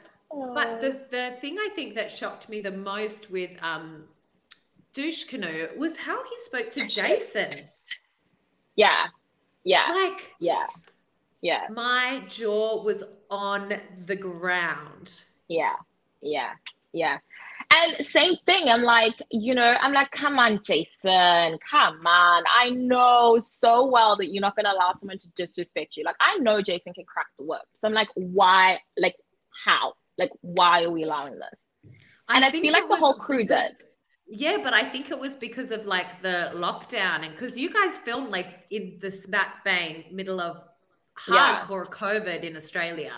but 0.52 0.80
the 0.80 1.00
the 1.10 1.36
thing 1.40 1.56
I 1.58 1.70
think 1.74 1.94
that 1.96 2.10
shocked 2.10 2.48
me 2.48 2.60
the 2.60 2.70
most 2.72 3.30
with 3.30 3.50
um, 3.62 4.04
douche 4.92 5.24
canoe 5.24 5.68
was 5.76 5.96
how 5.96 6.22
he 6.24 6.38
spoke 6.38 6.70
to 6.72 6.86
Jason. 6.86 7.68
yeah, 8.76 9.06
yeah, 9.64 9.86
Like 9.88 10.34
yeah, 10.38 10.66
yeah, 11.40 11.68
my 11.68 12.22
jaw 12.28 12.82
was 12.82 13.04
on 13.30 13.72
the 14.06 14.16
ground. 14.16 15.22
yeah, 15.48 15.74
yeah, 16.22 16.52
yeah. 16.92 17.18
And 17.82 18.06
same 18.06 18.36
thing. 18.46 18.68
I'm 18.68 18.82
like, 18.82 19.14
you 19.30 19.54
know, 19.54 19.74
I'm 19.80 19.92
like, 19.92 20.10
come 20.10 20.38
on, 20.38 20.60
Jason, 20.62 21.58
come 21.70 22.06
on. 22.06 22.44
I 22.54 22.70
know 22.70 23.38
so 23.40 23.86
well 23.86 24.16
that 24.16 24.30
you're 24.30 24.40
not 24.40 24.56
gonna 24.56 24.72
allow 24.72 24.92
someone 24.98 25.18
to 25.18 25.28
disrespect 25.36 25.96
you. 25.96 26.04
Like, 26.04 26.16
I 26.20 26.36
know 26.38 26.60
Jason 26.60 26.92
can 26.92 27.04
crack 27.04 27.28
the 27.38 27.44
whip. 27.44 27.62
So 27.74 27.88
I'm 27.88 27.94
like, 27.94 28.08
why? 28.14 28.80
Like, 28.98 29.16
how? 29.64 29.94
Like, 30.18 30.30
why 30.42 30.84
are 30.84 30.90
we 30.90 31.04
allowing 31.04 31.34
this? 31.34 31.92
And 32.28 32.44
I 32.44 32.50
think 32.50 32.64
feel 32.64 32.72
like 32.72 32.88
the 32.88 32.96
whole 32.96 33.14
crew 33.14 33.38
because- 33.38 33.76
did. 33.76 33.86
Yeah, 34.32 34.58
but 34.62 34.72
I 34.72 34.88
think 34.88 35.10
it 35.10 35.18
was 35.18 35.34
because 35.34 35.72
of 35.72 35.86
like 35.86 36.22
the 36.22 36.52
lockdown 36.54 37.24
and 37.24 37.32
because 37.32 37.58
you 37.58 37.68
guys 37.68 37.98
filmed 37.98 38.30
like 38.30 38.64
in 38.70 38.98
the 39.00 39.10
smack 39.10 39.64
bang 39.64 40.04
middle 40.12 40.40
of 40.40 40.62
Yeah. 41.28 41.64
hardcore 41.66 41.86
COVID 41.86 42.42
in 42.44 42.56
Australia. 42.56 43.12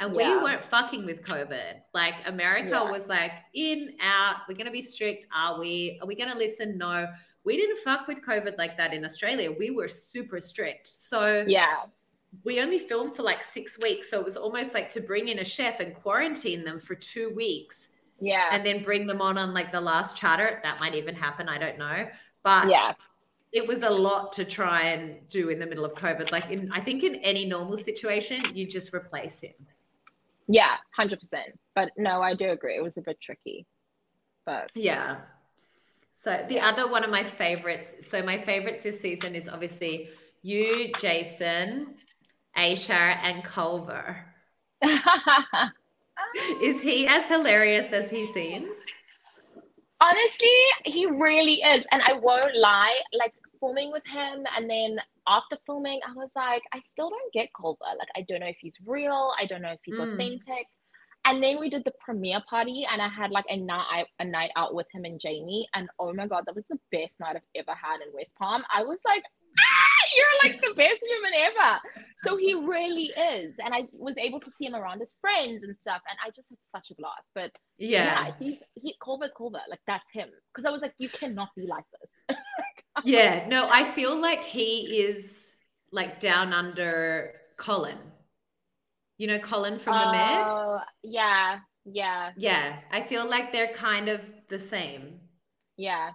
And 0.00 0.12
we 0.14 0.22
Yeah. 0.22 0.42
weren't 0.42 0.64
fucking 0.64 1.04
with 1.04 1.22
COVID. 1.22 1.80
Like 1.94 2.14
America 2.26 2.70
Yeah. 2.70 2.90
was 2.90 3.08
like 3.08 3.32
in, 3.54 3.96
out, 4.00 4.36
we're 4.48 4.54
gonna 4.56 4.70
be 4.70 4.82
strict. 4.82 5.26
Are 5.34 5.58
we? 5.58 5.98
Are 6.00 6.06
we 6.06 6.14
gonna 6.16 6.34
listen? 6.36 6.78
No. 6.78 7.08
We 7.44 7.56
didn't 7.56 7.78
fuck 7.78 8.06
with 8.06 8.24
COVID 8.24 8.56
like 8.58 8.76
that 8.76 8.94
in 8.94 9.04
Australia. 9.04 9.50
We 9.50 9.70
were 9.70 9.88
super 9.88 10.38
strict. 10.40 10.86
So 10.88 11.44
Yeah, 11.46 11.84
we 12.44 12.60
only 12.60 12.78
filmed 12.78 13.14
for 13.16 13.22
like 13.22 13.42
six 13.44 13.78
weeks. 13.78 14.08
So 14.10 14.18
it 14.18 14.24
was 14.24 14.36
almost 14.36 14.74
like 14.74 14.90
to 14.90 15.00
bring 15.00 15.28
in 15.28 15.40
a 15.40 15.44
chef 15.44 15.80
and 15.80 15.94
quarantine 15.94 16.64
them 16.64 16.78
for 16.80 16.94
two 16.94 17.30
weeks 17.30 17.88
yeah, 18.20 18.48
and 18.52 18.64
then 18.64 18.82
bring 18.82 19.06
them 19.06 19.20
on 19.20 19.36
on 19.38 19.52
like 19.52 19.72
the 19.72 19.80
last 19.80 20.16
charter. 20.16 20.60
That 20.62 20.78
might 20.80 20.94
even 20.94 21.14
happen. 21.14 21.48
I 21.48 21.58
don't 21.58 21.78
know. 21.78 22.08
But 22.44 22.68
yeah, 22.68 22.92
it 23.52 23.66
was 23.66 23.82
a 23.82 23.90
lot 23.90 24.32
to 24.32 24.44
try 24.44 24.82
and 24.82 25.28
do 25.28 25.50
in 25.50 25.58
the 25.58 25.66
middle 25.66 25.84
of 25.84 25.94
COVID. 25.94 26.32
Like 26.32 26.50
in, 26.50 26.70
I 26.72 26.80
think 26.80 27.02
in 27.02 27.16
any 27.16 27.44
normal 27.44 27.76
situation, 27.76 28.42
you 28.54 28.66
just 28.66 28.94
replace 28.94 29.40
him. 29.40 29.52
yeah, 30.48 30.76
hundred 30.96 31.20
percent. 31.20 31.58
But 31.74 31.90
no, 31.96 32.22
I 32.22 32.34
do 32.34 32.50
agree. 32.50 32.76
It 32.76 32.82
was 32.82 32.96
a 32.96 33.02
bit 33.02 33.20
tricky. 33.20 33.66
But 34.46 34.72
Yeah. 34.74 35.18
So 36.14 36.44
the 36.48 36.60
other 36.60 36.88
one 36.88 37.04
of 37.04 37.10
my 37.10 37.22
favorites. 37.22 38.06
So 38.08 38.22
my 38.22 38.38
favorites 38.38 38.84
this 38.84 39.00
season 39.00 39.34
is 39.34 39.48
obviously 39.48 40.08
you, 40.42 40.92
Jason, 40.98 41.94
Aisha, 42.56 42.90
and 43.22 43.44
Culver. 43.44 44.24
Is 46.62 46.80
he 46.80 47.06
as 47.06 47.26
hilarious 47.26 47.86
as 47.92 48.08
he 48.08 48.26
seems? 48.32 48.76
honestly, 50.02 50.48
he 50.84 51.06
really 51.06 51.62
is. 51.62 51.86
And 51.90 52.02
I 52.02 52.14
won't 52.14 52.56
lie, 52.56 52.98
like 53.18 53.32
filming 53.62 53.92
with 53.92 54.06
him 54.06 54.44
and 54.56 54.68
then 54.68 54.96
after 55.28 55.56
filming, 55.66 56.00
I 56.04 56.12
was 56.14 56.30
like, 56.34 56.62
I 56.74 56.80
still 56.80 57.08
don't 57.08 57.32
get 57.32 57.48
Culver. 57.58 57.78
Like, 57.96 58.08
I 58.16 58.22
don't 58.28 58.40
know 58.40 58.48
if 58.48 58.56
he's 58.60 58.76
real. 58.84 59.32
I 59.40 59.46
don't 59.46 59.62
know 59.62 59.70
if 59.70 59.78
he's 59.84 59.94
Mm. 59.94 60.12
authentic. 60.14 60.66
And 61.24 61.40
then 61.40 61.60
we 61.60 61.70
did 61.70 61.84
the 61.84 61.92
premiere 62.04 62.42
party, 62.50 62.84
and 62.90 63.00
I 63.00 63.06
had 63.06 63.30
like 63.30 63.44
a 63.48 63.56
night 63.56 64.06
a 64.18 64.24
night 64.24 64.50
out 64.56 64.74
with 64.74 64.88
him 64.92 65.04
and 65.04 65.20
Jamie. 65.20 65.68
And 65.72 65.88
oh 66.00 66.12
my 66.12 66.26
god, 66.26 66.42
that 66.46 66.56
was 66.56 66.66
the 66.66 66.80
best 66.90 67.20
night 67.20 67.36
I've 67.36 67.42
ever 67.54 67.78
had 67.80 68.00
in 68.04 68.12
West 68.12 68.34
Palm. 68.36 68.64
I 68.74 68.82
was 68.82 68.98
like, 69.04 69.22
ah, 69.60 70.02
you're 70.16 70.50
like 70.50 70.60
the 70.60 70.74
best 70.74 70.98
human 71.00 71.32
ever. 71.48 71.80
So 72.26 72.36
he 72.36 72.54
really 72.54 73.12
is. 73.36 73.54
And 73.64 73.72
I 73.72 73.86
was 73.92 74.18
able 74.18 74.40
to 74.40 74.50
see 74.50 74.66
him 74.66 74.74
around 74.74 74.98
his 74.98 75.14
friends 75.20 75.62
and 75.62 75.76
stuff. 75.80 76.02
And 76.10 76.18
I 76.26 76.30
just 76.30 76.48
had 76.48 76.58
such 76.60 76.90
a 76.90 76.96
blast. 76.96 77.28
But 77.36 77.52
Yeah. 77.78 78.26
yeah, 78.26 78.32
he's 78.40 78.58
he 78.74 78.96
Culver's 79.00 79.32
Culver. 79.38 79.60
Like 79.70 79.82
that's 79.86 80.10
him. 80.12 80.28
Because 80.52 80.66
I 80.66 80.72
was 80.72 80.82
like, 80.82 80.94
you 80.98 81.08
cannot 81.08 81.50
be 81.56 81.68
like 81.68 81.84
this. 82.00 82.36
Yeah. 83.04 83.46
No, 83.48 83.68
I 83.70 83.84
feel 83.92 84.20
like 84.20 84.42
he 84.44 84.98
is 85.00 85.38
like 85.92 86.20
down 86.20 86.52
under 86.52 87.34
Colin. 87.56 87.98
You 89.18 89.26
know, 89.28 89.38
Colin 89.38 89.78
from 89.78 89.94
the 89.98 90.12
Med? 90.12 90.44
Oh, 90.46 90.80
yeah, 91.02 91.58
yeah, 91.84 92.32
Yeah. 92.36 92.76
I 92.90 93.02
feel 93.02 93.28
like 93.28 93.52
they're 93.52 93.72
kind 93.74 94.08
of 94.08 94.20
the 94.48 94.58
same. 94.58 95.20
yeah, 95.76 96.10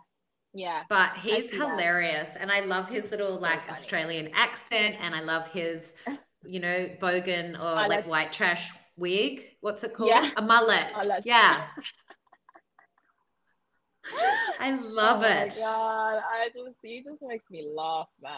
yeah. 0.54 0.84
But 0.90 1.14
he's 1.18 1.50
see 1.50 1.58
that. 1.58 1.70
hilarious. 1.72 2.30
And 2.40 2.52
I 2.52 2.62
love 2.62 2.90
his 2.90 3.12
little 3.12 3.40
like 3.40 3.60
funny. 3.62 3.72
Australian 3.72 4.30
accent 4.36 4.96
and 5.00 5.16
I 5.16 5.22
love 5.22 5.48
his, 5.48 5.94
you 6.44 6.60
know, 6.60 6.90
bogan 7.02 7.58
or 7.60 7.64
I 7.78 7.88
like 7.88 7.90
like- 7.90 8.08
white 8.08 8.32
trash 8.34 8.72
wig. 8.98 9.44
What's 9.62 9.84
it 9.84 9.94
called? 9.94 10.10
Yeah. 10.10 10.30
A 10.38 10.42
mullet. 10.42 10.88
Like- 11.06 11.24
Yeah. 11.26 11.66
I 14.60 14.72
love 14.82 15.24
oh 15.24 15.28
it. 15.28 15.32
oh 15.32 15.46
it. 15.46 15.56
My 15.56 15.62
God, 15.62 16.24
I 16.32 16.48
just 16.54 16.78
he 16.84 17.04
just 17.04 17.22
makes 17.22 17.50
me 17.50 17.70
laugh, 17.76 18.08
man. 18.22 18.34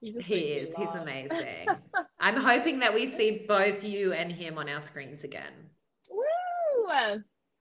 He 0.00 0.12
just 0.12 0.26
He 0.26 0.34
is. 0.52 0.70
He's 0.76 0.94
amazing. 0.94 1.68
I'm 2.20 2.36
hoping 2.36 2.78
that 2.80 2.94
we 2.94 3.06
see 3.06 3.44
both 3.46 3.82
you 3.84 4.12
and 4.12 4.30
him 4.32 4.58
on 4.58 4.68
our 4.68 4.80
screens 4.80 5.24
again. 5.24 5.52
Woo! 6.10 6.92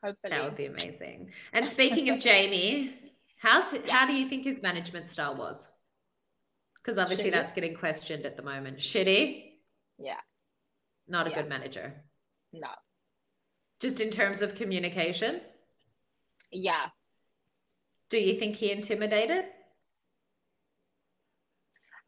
Hopefully. 0.04 0.32
That 0.32 0.44
would 0.44 0.56
be 0.56 0.66
amazing. 0.68 1.32
And 1.54 1.68
speaking 1.68 2.10
of 2.10 2.20
Jamie, 2.20 2.94
how's 3.40 3.66
how 3.90 4.06
do 4.08 4.14
you 4.14 4.28
think 4.30 4.44
his 4.46 4.62
management 4.62 5.08
style 5.08 5.36
was? 5.36 5.68
Because 6.76 6.98
obviously 6.98 7.26
Shitty. 7.30 7.34
that's 7.34 7.52
getting 7.54 7.76
questioned 7.76 8.26
at 8.26 8.38
the 8.38 8.44
moment. 8.44 8.78
Shitty, 8.78 9.52
Yeah. 9.98 10.20
not 11.08 11.28
a 11.28 11.32
Yeah. 11.32 11.42
good 11.42 11.50
manager. 11.50 11.94
No. 12.54 12.70
Just 13.82 14.00
in 14.00 14.10
terms 14.10 14.42
of 14.42 14.56
communication, 14.56 15.42
Yeah. 16.52 16.88
Do 18.10 18.18
you 18.18 18.38
think 18.40 18.58
he 18.58 18.72
intimidated? 18.72 19.46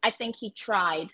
I 0.00 0.12
think 0.12 0.36
he 0.36 0.50
tried. 0.52 1.12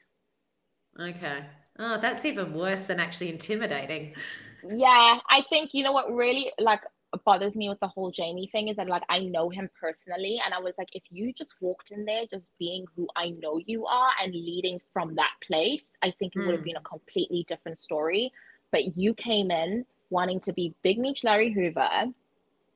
Okay. 0.99 1.47
Oh, 1.79 1.99
that's 2.01 2.25
even 2.25 2.53
worse 2.55 2.83
than 2.87 2.99
actually 3.01 3.31
intimidating. 3.31 4.15
Yeah, 4.63 5.19
I 5.31 5.43
think 5.51 5.71
you 5.73 5.85
know 5.85 5.93
what 5.93 6.13
really 6.13 6.53
like 6.59 6.81
bothers 7.25 7.57
me 7.57 7.69
with 7.69 7.81
the 7.81 7.89
whole 7.89 8.11
Jamie 8.11 8.49
thing 8.53 8.69
is 8.69 8.77
that 8.77 8.89
like 8.89 9.03
I 9.09 9.21
know 9.21 9.49
him 9.51 9.71
personally, 9.81 10.41
and 10.45 10.53
I 10.53 10.59
was 10.59 10.77
like, 10.79 10.89
if 10.95 11.05
you 11.11 11.33
just 11.33 11.55
walked 11.61 11.91
in 11.93 12.05
there 12.05 12.25
just 12.31 12.51
being 12.59 12.85
who 12.97 13.07
I 13.17 13.31
know 13.31 13.61
you 13.67 13.87
are 13.87 14.11
and 14.23 14.33
leading 14.35 14.81
from 14.93 15.15
that 15.15 15.31
place, 15.43 15.91
I 16.03 16.13
think 16.19 16.35
it 16.37 16.45
would 16.45 16.55
have 16.55 16.63
Mm. 16.63 16.65
been 16.65 16.77
a 16.77 16.81
completely 16.83 17.45
different 17.49 17.81
story. 17.81 18.33
But 18.73 18.97
you 18.97 19.15
came 19.15 19.51
in 19.51 19.87
wanting 20.11 20.41
to 20.41 20.53
be 20.53 20.75
Big 20.83 20.99
Meech 20.99 21.25
Larry 21.25 21.53
Hoover, 21.53 22.07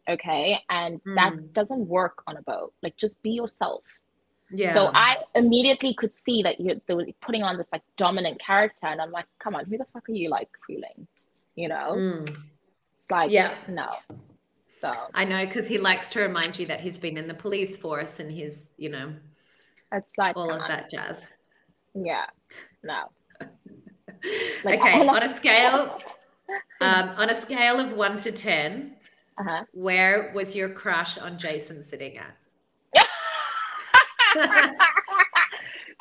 okay, 0.09 0.59
and 0.69 1.03
Mm. 1.05 1.15
that 1.15 1.53
doesn't 1.53 1.87
work 1.87 2.23
on 2.27 2.37
a 2.37 2.43
boat. 2.43 2.73
Like 2.83 2.97
just 2.97 3.21
be 3.23 3.31
yourself. 3.31 3.85
Yeah. 4.51 4.75
So 4.75 4.91
I 4.93 5.17
immediately 5.35 5.95
could 5.95 6.15
see 6.17 6.43
that 6.43 6.61
you 6.61 6.81
they 6.87 6.95
were 6.95 7.07
putting 7.21 7.43
on 7.43 7.57
this 7.57 7.69
like 7.73 7.83
dominant 7.97 8.41
character, 8.41 8.87
and 8.87 9.01
I'm 9.01 9.11
like, 9.11 9.27
come 9.39 9.55
on, 9.55 9.65
who 9.67 9.79
the 9.79 9.87
fuck 9.93 10.09
are 10.09 10.13
you 10.13 10.29
like 10.29 10.51
fooling? 10.67 11.07
You 11.55 11.69
know, 11.69 11.93
Mm. 11.95 12.29
it's 12.99 13.11
like, 13.11 13.31
Yeah. 13.31 13.55
no. 13.69 13.97
So 14.71 14.91
I 15.15 15.25
know 15.25 15.45
because 15.47 15.69
he 15.69 15.79
likes 15.79 16.09
to 16.11 16.21
remind 16.21 16.59
you 16.59 16.67
that 16.67 16.81
he's 16.81 16.97
been 16.99 17.17
in 17.19 17.29
the 17.29 17.35
police 17.35 17.77
force 17.77 18.21
and 18.21 18.31
he's, 18.33 18.57
you 18.79 18.89
know, 18.89 19.15
it's 19.93 20.13
like 20.17 20.37
all 20.37 20.51
of 20.51 20.61
on. 20.63 20.69
that 20.69 20.91
jazz. 20.91 21.27
Yeah, 21.95 22.27
no. 22.83 23.05
Like, 24.65 24.81
okay, 24.81 25.07
on 25.07 25.23
a 25.23 25.29
scale, 25.29 25.99
um, 26.81 27.09
on 27.17 27.31
a 27.31 27.35
scale 27.35 27.81
of 27.81 27.93
one 27.95 28.17
to 28.19 28.31
ten, 28.33 28.95
Uh-huh. 29.39 29.65
where 29.73 30.31
was 30.35 30.55
your 30.55 30.69
crush 30.69 31.17
on 31.19 31.39
Jason 31.39 31.83
sitting 31.83 32.19
at? 32.19 32.37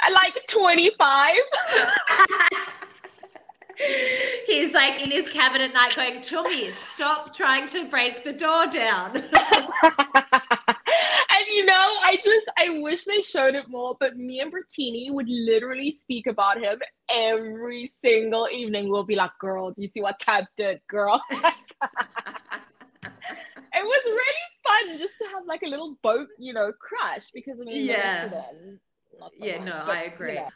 Like 0.10 0.48
25. 0.48 1.36
He's 4.46 4.74
like 4.74 5.02
in 5.02 5.10
his 5.10 5.28
cabin 5.28 5.62
at 5.62 5.74
night 5.74 5.96
going, 5.96 6.20
Tumi, 6.20 6.72
stop 6.72 7.36
trying 7.36 7.68
to 7.70 7.90
break 7.90 8.24
the 8.24 8.34
door 8.34 8.68
down. 8.68 9.16
and 9.18 9.26
you 11.52 11.66
know, 11.66 11.98
I 12.04 12.20
just 12.24 12.46
I 12.58 12.80
wish 12.82 13.06
they 13.06 13.24
showed 13.24 13.56
it 13.56 13.70
more, 13.70 13.98
but 14.00 14.18
me 14.18 14.40
and 14.40 14.54
Brittini 14.54 15.12
would 15.12 15.28
literally 15.30 15.92
speak 15.92 16.28
about 16.28 16.62
him 16.62 16.80
every 17.10 17.90
single 18.02 18.48
evening. 18.52 18.90
We'll 18.90 19.04
be 19.04 19.16
like, 19.16 19.32
girl, 19.40 19.72
do 19.72 19.82
you 19.82 19.88
see 19.88 20.02
what 20.02 20.20
Tab 20.20 20.46
did, 20.56 20.80
girl? 20.88 21.22
It 23.74 23.84
was 23.84 24.04
really 24.06 24.46
fun 24.64 24.98
just 24.98 25.14
to 25.22 25.28
have 25.30 25.46
like 25.48 25.64
a 25.64 25.68
little 25.68 25.98
boat, 26.04 26.28
you 26.40 26.54
know, 26.54 26.72
crash 26.80 27.32
because 27.34 27.60
I 27.60 27.64
mean, 27.66 27.86
Yeah. 27.86 28.28
then, 28.28 28.80
so 29.20 29.30
yeah, 29.46 29.58
much, 29.60 29.68
no, 29.68 29.84
but, 29.86 29.98
I 29.98 30.02
agree. 30.04 30.36
know. 30.36 30.50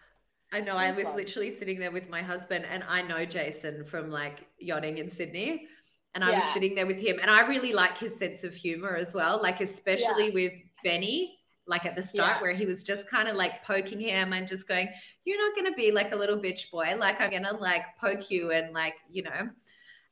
I 0.54 0.60
know. 0.62 0.78
I 0.78 0.92
was 0.92 1.06
fun. 1.06 1.18
literally 1.18 1.52
sitting 1.58 1.80
there 1.80 1.92
with 1.92 2.08
my 2.08 2.22
husband, 2.22 2.66
and 2.70 2.84
I 2.88 3.02
know 3.02 3.26
Jason 3.26 3.84
from 3.84 4.10
like 4.10 4.46
yachting 4.60 5.00
in 5.00 5.10
Sydney. 5.10 5.68
And 6.14 6.24
I 6.24 6.32
was 6.32 6.46
sitting 6.54 6.76
there 6.76 6.88
with 6.88 6.98
him, 6.98 7.20
and 7.22 7.30
I 7.30 7.46
really 7.46 7.74
like 7.74 7.98
his 7.98 8.16
sense 8.16 8.46
of 8.46 8.54
humor 8.56 8.96
as 8.96 9.14
well. 9.14 9.42
Like, 9.42 9.60
especially 9.60 10.30
with 10.30 10.54
Benny, 10.82 11.38
like 11.68 11.86
at 11.86 11.98
the 11.98 12.02
start, 12.02 12.38
Yeah. 12.38 12.42
where 12.42 12.54
he 12.54 12.66
was 12.66 12.84
just 12.84 13.06
kind 13.10 13.28
of 13.28 13.36
like 13.36 13.66
poking 13.66 14.00
him 14.00 14.32
and 14.32 14.48
just 14.48 14.66
going, 14.66 14.88
You're 15.26 15.38
not 15.46 15.54
going 15.56 15.70
to 15.70 15.76
be 15.76 15.92
like 15.92 16.14
a 16.14 16.16
little 16.16 16.38
bitch 16.38 16.72
boy. 16.72 16.96
Like, 16.98 17.20
I'm 17.20 17.32
going 17.32 17.44
to 17.44 17.58
like 17.58 17.84
poke 18.00 18.32
you 18.32 18.52
and 18.52 18.74
like, 18.74 18.94
you 19.12 19.24
know. 19.24 19.50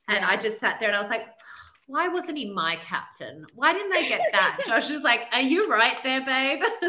And 0.09 0.25
I 0.25 0.35
just 0.35 0.59
sat 0.59 0.77
there 0.81 0.89
and 0.89 0.97
I 0.97 0.99
was 0.99 1.09
like, 1.09 1.25
why 1.87 2.07
wasn't 2.07 2.37
he 2.37 2.49
my 2.51 2.75
captain? 2.77 3.45
Why 3.55 3.73
didn't 3.73 3.93
I 3.93 4.07
get 4.07 4.21
that? 4.31 4.59
Josh 4.65 4.89
is 4.89 5.01
like, 5.03 5.21
Are 5.31 5.41
you 5.41 5.69
right 5.69 6.01
there, 6.03 6.25
babe? 6.25 6.61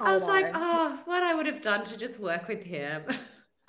I 0.00 0.10
I 0.10 0.14
was 0.14 0.24
like, 0.24 0.46
oh, 0.52 0.98
what 1.04 1.22
I 1.22 1.34
would 1.34 1.46
have 1.46 1.62
done 1.62 1.84
to 1.84 1.96
just 1.96 2.18
work 2.18 2.48
with 2.48 2.62
him. 2.64 3.04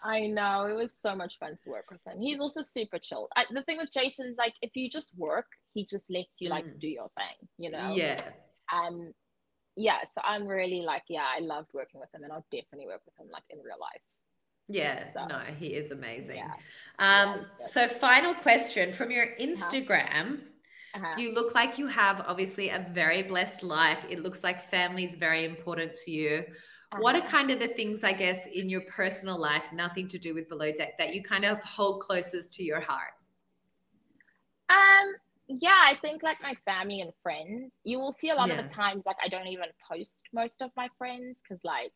I 0.04 0.22
know 0.22 0.66
it 0.66 0.74
was 0.76 0.92
so 1.00 1.16
much 1.16 1.38
fun 1.40 1.56
to 1.64 1.70
work 1.70 1.86
with 1.92 2.02
him. 2.06 2.20
He's 2.20 2.40
also 2.40 2.62
super 2.62 2.98
chill. 2.98 3.28
I, 3.38 3.46
the 3.54 3.62
thing 3.64 3.78
with 3.78 3.92
Jason 3.94 4.26
is 4.26 4.36
like 4.38 4.54
if 4.62 4.72
you 4.76 4.90
just 4.90 5.12
work, 5.16 5.46
he 5.74 5.86
just 5.86 6.10
lets 6.10 6.42
you 6.42 6.50
like 6.50 6.66
Mm. 6.66 6.80
do 6.80 6.88
your 6.88 7.10
thing, 7.16 7.48
you 7.58 7.70
know. 7.72 7.94
Yeah. 7.94 8.22
Um, 8.74 9.14
yeah. 9.76 10.00
So 10.14 10.22
I'm 10.24 10.46
really 10.48 10.82
like, 10.82 11.04
yeah, 11.08 11.26
I 11.36 11.40
loved 11.40 11.70
working 11.74 12.00
with 12.00 12.14
him, 12.14 12.24
and 12.24 12.34
I'll 12.34 12.46
definitely 12.52 12.88
work 12.88 13.02
with 13.06 13.18
him 13.20 13.32
like 13.32 13.44
in 13.50 13.60
real 13.60 13.78
life. 13.80 14.02
Yeah. 14.68 15.12
So, 15.14 15.26
No, 15.26 15.40
he 15.40 15.68
is 15.68 15.92
amazing. 15.92 16.38
Yeah. 16.38 16.54
Um, 17.00 17.46
Yeah, 17.60 17.66
so 17.66 17.88
final 17.88 18.34
question 18.34 18.94
from 18.94 19.12
your 19.12 19.28
Instagram. 19.40 20.42
Uh-huh. 20.96 21.16
You 21.18 21.34
look 21.34 21.56
like 21.56 21.78
you 21.78 21.88
have 21.88 22.22
obviously 22.28 22.70
a 22.70 22.88
very 22.94 23.24
blessed 23.24 23.64
life. 23.64 24.06
It 24.10 24.20
looks 24.20 24.44
like 24.44 24.64
family 24.64 25.06
is 25.06 25.16
very 25.16 25.44
important 25.46 25.96
to 26.06 26.12
you. 26.12 26.46
What 26.96 27.16
are 27.16 27.20
Uh-huh. 27.20 27.30
kind 27.30 27.52
of 27.52 27.60
the 27.60 27.70
things, 27.70 28.04
I 28.04 28.14
guess, 28.14 28.46
in 28.46 28.70
your 28.70 28.82
personal 28.82 29.38
life, 29.40 29.72
nothing 29.74 30.08
to 30.10 30.20
do 30.20 30.34
with 30.36 30.48
below 30.50 30.72
deck, 30.72 30.98
that 31.00 31.14
you 31.16 31.24
kind 31.24 31.46
of 31.46 31.60
hold 31.64 32.02
closest 32.02 32.54
to 32.54 32.64
your 32.64 32.82
heart? 32.82 33.14
Um, 34.70 35.16
yeah, 35.48 35.80
I 35.86 35.96
think 36.02 36.24
like 36.24 36.42
my 36.42 36.56
family 36.66 37.02
and 37.02 37.12
friends. 37.22 37.74
You 37.84 38.00
will 38.00 38.12
see 38.12 38.30
a 38.30 38.36
lot 38.36 38.52
of 38.52 38.58
the 38.58 38.64
times 38.64 39.04
like 39.06 39.18
I 39.24 39.28
don't 39.28 39.48
even 39.48 39.70
post 39.88 40.24
most 40.34 40.62
of 40.62 40.72
my 40.76 40.90
friends 40.98 41.40
because 41.42 41.64
like 41.64 41.94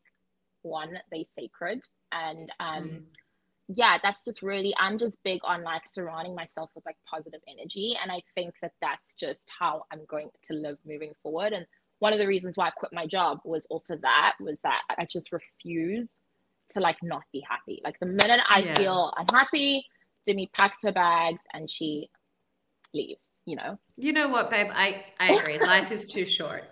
one, 0.67 0.99
they 1.11 1.25
sacred, 1.31 1.81
and 2.11 2.51
um, 2.59 2.83
Mm. 2.89 3.03
yeah, 3.69 3.97
that's 4.01 4.23
just 4.23 4.41
really. 4.41 4.73
I'm 4.79 4.97
just 4.97 5.17
big 5.23 5.41
on 5.43 5.63
like 5.63 5.87
surrounding 5.87 6.35
myself 6.35 6.69
with 6.75 6.85
like 6.85 6.97
positive 7.05 7.41
energy, 7.47 7.95
and 8.01 8.11
I 8.11 8.21
think 8.35 8.53
that 8.61 8.73
that's 8.81 9.13
just 9.13 9.39
how 9.59 9.85
I'm 9.91 10.05
going 10.05 10.29
to 10.43 10.53
live 10.53 10.77
moving 10.85 11.13
forward. 11.23 11.53
And 11.53 11.65
one 11.99 12.13
of 12.13 12.19
the 12.19 12.27
reasons 12.27 12.55
why 12.57 12.67
I 12.67 12.71
quit 12.71 12.93
my 12.93 13.07
job 13.07 13.39
was 13.43 13.65
also 13.69 13.95
that 13.97 14.33
was 14.39 14.57
that 14.63 14.81
I 14.97 15.05
just 15.05 15.31
refuse 15.31 16.19
to 16.69 16.79
like 16.79 16.97
not 17.01 17.23
be 17.33 17.43
happy. 17.47 17.81
Like 17.83 17.99
the 17.99 18.05
minute 18.05 18.41
I 18.49 18.59
Yeah. 18.59 18.73
feel 18.75 19.13
unhappy, 19.17 19.85
Tumi 20.27 20.51
packs 20.53 20.79
her 20.83 20.91
bags 20.91 21.43
and 21.53 21.69
she 21.69 22.09
leaves, 22.93 23.29
you 23.45 23.55
know? 23.55 23.79
You 23.97 24.13
know 24.13 24.27
what, 24.27 24.49
babe? 24.49 24.67
I, 24.73 25.05
I 25.19 25.33
agree. 25.33 25.59
life 25.65 25.91
is 25.91 26.07
too 26.07 26.25
short. 26.25 26.65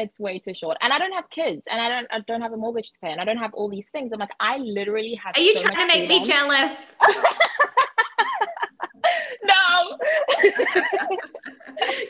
It's 0.00 0.18
way 0.18 0.38
too 0.38 0.54
short. 0.54 0.76
And 0.80 0.92
I 0.92 0.98
don't 0.98 1.12
have 1.12 1.28
kids 1.30 1.62
and 1.70 1.80
I 1.80 1.88
don't 1.88 2.06
I 2.10 2.20
don't 2.20 2.40
have 2.40 2.52
a 2.52 2.56
mortgage 2.56 2.90
to 2.92 2.98
pay 3.02 3.12
and 3.12 3.20
I 3.20 3.24
don't 3.24 3.36
have 3.38 3.54
all 3.54 3.68
these 3.68 3.86
things. 3.92 4.10
I'm 4.12 4.18
like, 4.18 4.30
I 4.40 4.56
literally 4.56 5.14
have 5.14 5.34
Are 5.36 5.40
you 5.40 5.54
so 5.56 5.62
trying 5.62 5.76
to 5.76 5.86
make 5.86 6.08
me 6.08 6.24
jealous? 6.24 6.72
no. 9.44 9.98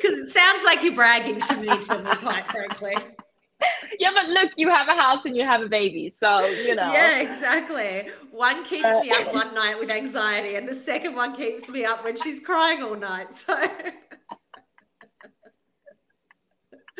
Because 0.02 0.18
it 0.18 0.28
sounds 0.30 0.64
like 0.64 0.82
you're 0.82 0.94
bragging 0.94 1.40
to 1.42 1.56
me, 1.56 1.68
to 1.68 1.98
me, 2.02 2.10
quite 2.16 2.44
frankly. 2.50 2.94
yeah, 4.00 4.10
but 4.14 4.26
look, 4.28 4.50
you 4.56 4.68
have 4.68 4.88
a 4.88 4.94
house 4.94 5.20
and 5.24 5.36
you 5.36 5.44
have 5.44 5.62
a 5.62 5.68
baby. 5.68 6.08
So, 6.08 6.40
you 6.46 6.74
know. 6.74 6.92
Yeah, 6.92 7.20
exactly. 7.20 8.08
One 8.32 8.64
keeps 8.64 8.84
Uh, 8.86 9.00
me 9.00 9.10
up 9.10 9.32
one 9.32 9.54
night 9.54 9.78
with 9.78 9.90
anxiety, 9.90 10.56
and 10.56 10.66
the 10.66 10.74
second 10.74 11.14
one 11.14 11.34
keeps 11.34 11.68
me 11.68 11.84
up 11.84 12.02
when 12.04 12.16
she's 12.16 12.40
crying 12.40 12.82
all 12.82 12.96
night. 12.96 13.32
So, 13.34 13.56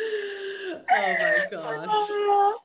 oh 0.01 0.77
my 0.91 1.47
god. 1.51 2.59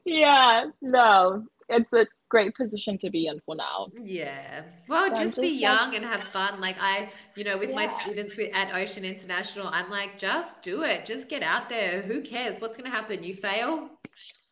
yeah, 0.04 0.64
no. 0.80 1.44
It's 1.68 1.92
a 1.92 2.06
great 2.28 2.54
position 2.54 2.98
to 2.98 3.08
be 3.10 3.26
in 3.28 3.38
for 3.46 3.54
now. 3.54 3.88
Yeah. 4.02 4.62
Well, 4.88 5.08
So 5.16 5.22
just 5.22 5.36
be 5.40 5.42
just 5.42 5.52
like- 5.52 5.60
young 5.60 5.94
and 5.94 6.04
have 6.04 6.22
fun. 6.32 6.60
Like 6.60 6.76
I, 6.80 7.10
you 7.34 7.44
know, 7.44 7.56
with 7.56 7.70
my 7.72 7.84
Yeah. 7.84 7.88
students 8.00 8.36
with 8.36 8.54
at 8.54 8.74
Ocean 8.74 9.04
International, 9.04 9.68
I'm 9.68 9.88
like, 9.90 10.18
just 10.18 10.60
do 10.62 10.82
it. 10.82 11.06
Just 11.06 11.28
get 11.28 11.42
out 11.42 11.68
there. 11.68 12.02
Who 12.02 12.20
cares? 12.20 12.60
What's 12.60 12.76
gonna 12.76 12.90
happen? 12.90 13.22
You 13.22 13.34
fail? 13.34 13.88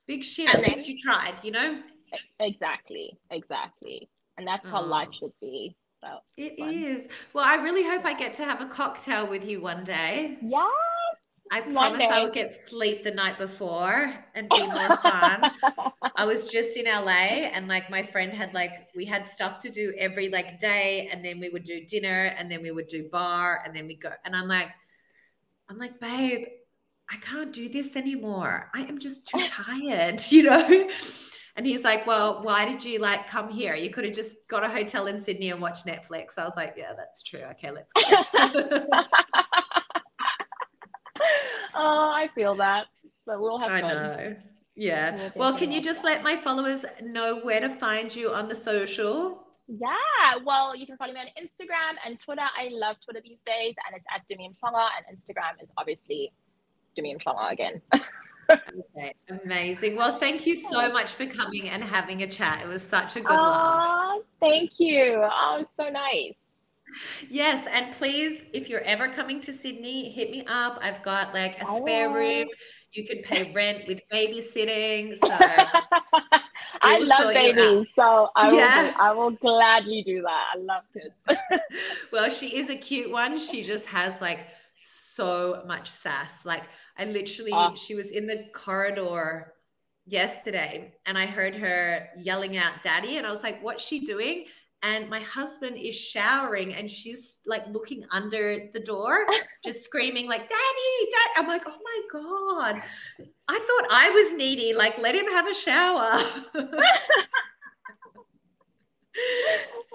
Big 0.07 0.25
shit. 0.25 0.49
And 0.49 0.65
At 0.65 0.69
least 0.69 0.89
you 0.89 0.97
tried, 0.99 1.35
you 1.43 1.51
know? 1.53 1.81
Exactly. 2.39 3.19
Exactly. 3.31 4.09
And 4.39 4.47
that's 4.47 4.67
how 4.67 4.83
Oh. 4.83 4.87
life 4.87 5.09
should 5.13 5.33
be. 5.41 5.77
So 6.03 6.21
It 6.39 6.59
Fun. 6.59 6.73
is. 6.73 7.07
Well, 7.35 7.45
I 7.45 7.57
really 7.57 7.83
hope 7.85 8.05
I 8.07 8.15
get 8.15 8.33
to 8.35 8.45
have 8.45 8.63
a 8.63 8.67
cocktail 8.67 9.27
with 9.27 9.47
you 9.47 9.61
one 9.61 9.85
day. 9.85 10.39
yeah. 10.43 10.67
I 11.53 11.63
promise 11.63 12.05
I 12.05 12.23
will 12.23 12.31
get 12.31 12.53
sleep 12.53 13.03
the 13.03 13.11
night 13.11 13.37
before 13.37 14.15
and 14.35 14.49
be 14.49 14.67
more 14.71 14.97
fun. 14.99 15.51
I 16.17 16.25
was 16.25 16.47
just 16.47 16.77
in 16.77 16.85
LA 16.85 17.49
and 17.51 17.67
like 17.67 17.91
my 17.91 18.03
friend 18.03 18.33
had 18.33 18.55
like 18.55 18.89
we 18.95 19.05
had 19.05 19.27
stuff 19.27 19.59
to 19.61 19.71
do 19.71 19.93
every 19.99 20.29
like 20.29 20.61
day 20.61 21.09
and 21.13 21.25
then 21.25 21.41
we 21.41 21.49
would 21.49 21.65
do 21.65 21.85
dinner 21.85 22.35
and 22.39 22.51
then 22.51 22.63
we 22.63 22.71
would 22.71 22.87
do 22.87 23.09
bar 23.11 23.63
and 23.67 23.75
then 23.75 23.89
we 23.89 23.97
go 23.97 24.11
and 24.25 24.37
I'm 24.37 24.47
like 24.47 24.69
I'm 25.69 25.79
like 25.79 25.99
babe 25.99 26.47
I 27.11 27.17
can't 27.17 27.53
do 27.53 27.69
this 27.69 27.97
anymore. 27.97 28.71
I 28.73 28.83
am 28.83 28.99
just 28.99 29.27
too 29.27 29.45
tired, 29.49 30.21
you 30.31 30.45
know? 30.45 30.89
And 31.57 31.67
he's 31.67 31.83
like, 31.83 32.07
"Well, 32.07 32.43
why 32.45 32.65
did 32.65 32.85
you 32.85 33.01
like 33.01 33.29
come 33.29 33.51
here? 33.51 33.75
You 33.75 33.91
could 33.91 34.05
have 34.05 34.15
just 34.15 34.37
got 34.49 34.65
a 34.65 34.69
hotel 34.69 35.09
in 35.09 35.19
Sydney 35.19 35.51
and 35.51 35.61
watched 35.61 35.85
Netflix." 35.85 36.39
I 36.39 36.45
was 36.45 36.55
like, 36.57 36.75
"Yeah, 36.77 36.93
that's 36.97 37.23
true. 37.23 37.41
Okay, 37.41 37.71
let's 37.73 37.93
go." 37.93 38.87
Oh, 41.75 42.13
I 42.15 42.29
feel 42.35 42.55
that. 42.57 42.87
But 43.27 43.41
we'll 43.41 43.59
have 43.61 43.71
I 43.71 43.81
fun. 43.81 43.91
know. 43.95 44.37
Yeah. 44.77 45.17
We'll 45.17 45.33
Well, 45.37 45.59
can 45.59 45.71
you 45.71 45.81
just 45.83 46.03
fun. 46.03 46.13
let 46.13 46.23
my 46.23 46.37
followers 46.37 46.85
know 47.03 47.41
where 47.41 47.61
to 47.61 47.69
find 47.69 48.15
you 48.15 48.31
on 48.33 48.49
the 48.49 48.55
social? 48.55 49.47
Yeah, 49.69 49.89
well, 50.45 50.75
you 50.75 50.85
can 50.85 50.97
follow 50.97 51.13
me 51.13 51.21
on 51.21 51.27
Instagram 51.41 51.95
and 52.05 52.19
Twitter. 52.19 52.43
I 52.43 52.71
love 52.73 52.97
Twitter 53.05 53.21
these 53.25 53.39
days, 53.47 53.75
and 53.87 53.97
it's 53.97 54.07
at 54.13 54.23
Tumi 54.29 54.49
Mhlongo, 54.61 54.89
and 54.97 55.17
Instagram 55.17 55.63
is 55.63 55.69
obviously 55.79 56.33
Tumi 56.99 57.17
Mhlongo 57.23 57.53
again. 57.53 57.81
Okay, 58.97 59.15
amazing. 59.45 59.95
Well, 59.95 60.19
thank 60.19 60.45
you 60.45 60.57
so 60.57 60.91
much 60.91 61.13
for 61.13 61.25
coming 61.25 61.69
and 61.69 61.85
having 61.85 62.25
a 62.25 62.27
chat. 62.27 62.61
It 62.61 62.67
was 62.67 62.83
such 62.83 63.15
a 63.15 63.21
good 63.21 63.31
laugh. 63.33 64.23
Thank 64.41 64.73
you. 64.79 65.21
Oh, 65.23 65.59
it's 65.61 65.71
so 65.77 65.89
nice. 65.89 66.35
Yes, 67.29 67.67
and 67.71 67.93
please, 67.95 68.43
if 68.53 68.69
you're 68.69 68.81
ever 68.83 69.09
coming 69.09 69.41
to 69.43 69.53
Sydney, 69.53 70.11
hit 70.11 70.31
me 70.31 70.45
up. 70.47 70.79
I've 70.83 71.03
got 71.03 71.33
like 71.35 71.57
a 71.61 71.69
I 71.69 71.79
spare 71.81 72.11
will. 72.11 72.17
room. 72.19 72.49
You 72.93 73.07
can 73.07 73.23
pay 73.23 73.53
rent 73.53 73.83
with 73.89 74.01
babysitting. 74.13 75.15
So 75.25 75.31
I 76.83 76.99
love 76.99 77.33
babies, 77.35 77.87
so 77.95 78.29
I 78.37 78.51
will. 78.51 78.59
Yeah. 78.59 78.91
Do, 78.91 78.97
I 78.99 79.13
will 79.13 79.31
gladly 79.33 80.03
do 80.05 80.23
that. 80.23 80.55
I 80.55 80.59
love 80.59 80.83
kids. 80.93 81.63
well, 82.13 82.29
she 82.31 82.57
is 82.57 82.71
a 82.71 82.77
cute 82.77 83.11
one. 83.11 83.39
She 83.39 83.63
just 83.63 83.87
has 83.87 84.19
like 84.21 84.41
so 84.81 85.63
much 85.67 85.89
sass. 85.91 86.45
Like 86.47 86.65
I 86.99 87.05
literally, 87.05 87.53
Ah. 87.53 87.75
she 87.75 87.95
was 87.95 88.11
in 88.11 88.27
the 88.27 88.47
corridor 88.55 89.55
yesterday 90.07 90.95
and 91.07 91.17
I 91.17 91.27
heard 91.27 91.55
her 91.55 92.09
yelling 92.19 92.57
out 92.57 92.83
daddy 92.83 93.17
and 93.19 93.27
I 93.27 93.31
was 93.31 93.43
like, 93.43 93.63
what's 93.63 93.85
she 93.85 94.01
doing? 94.01 94.47
And 94.83 95.11
my 95.11 95.21
husband 95.21 95.77
is 95.77 95.95
showering 95.95 96.73
and 96.75 96.91
she's 96.91 97.37
like 97.45 97.67
looking 97.69 98.03
under 98.11 98.69
the 98.73 98.81
door, 98.81 99.27
just 99.65 99.85
screaming 99.85 100.27
like, 100.27 100.49
daddy, 100.49 101.11
dad. 101.11 101.43
I'm 101.43 101.47
like, 101.47 101.65
oh 101.67 101.79
my 101.85 102.21
God. 102.21 102.83
I 103.49 103.59
thought 103.59 103.89
I 103.91 104.11
was 104.11 104.33
needy. 104.33 104.73
Like, 104.73 104.97
let 104.99 105.15
him 105.15 105.27
have 105.27 105.47
a 105.47 105.55
shower. 105.55 106.19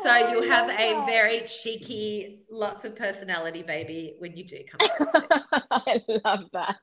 So 0.04 0.12
Oh, 0.12 0.32
you'll 0.32 0.44
have 0.44 0.70
a 0.70 1.06
very 1.06 1.42
cheeky, 1.48 2.42
lots 2.52 2.86
of 2.86 2.96
personality 2.96 3.64
baby 3.64 4.16
when 4.20 4.36
you 4.36 4.44
do 4.46 4.60
come. 4.70 4.88
I 5.72 6.00
love 6.24 6.42
that. 6.54 6.76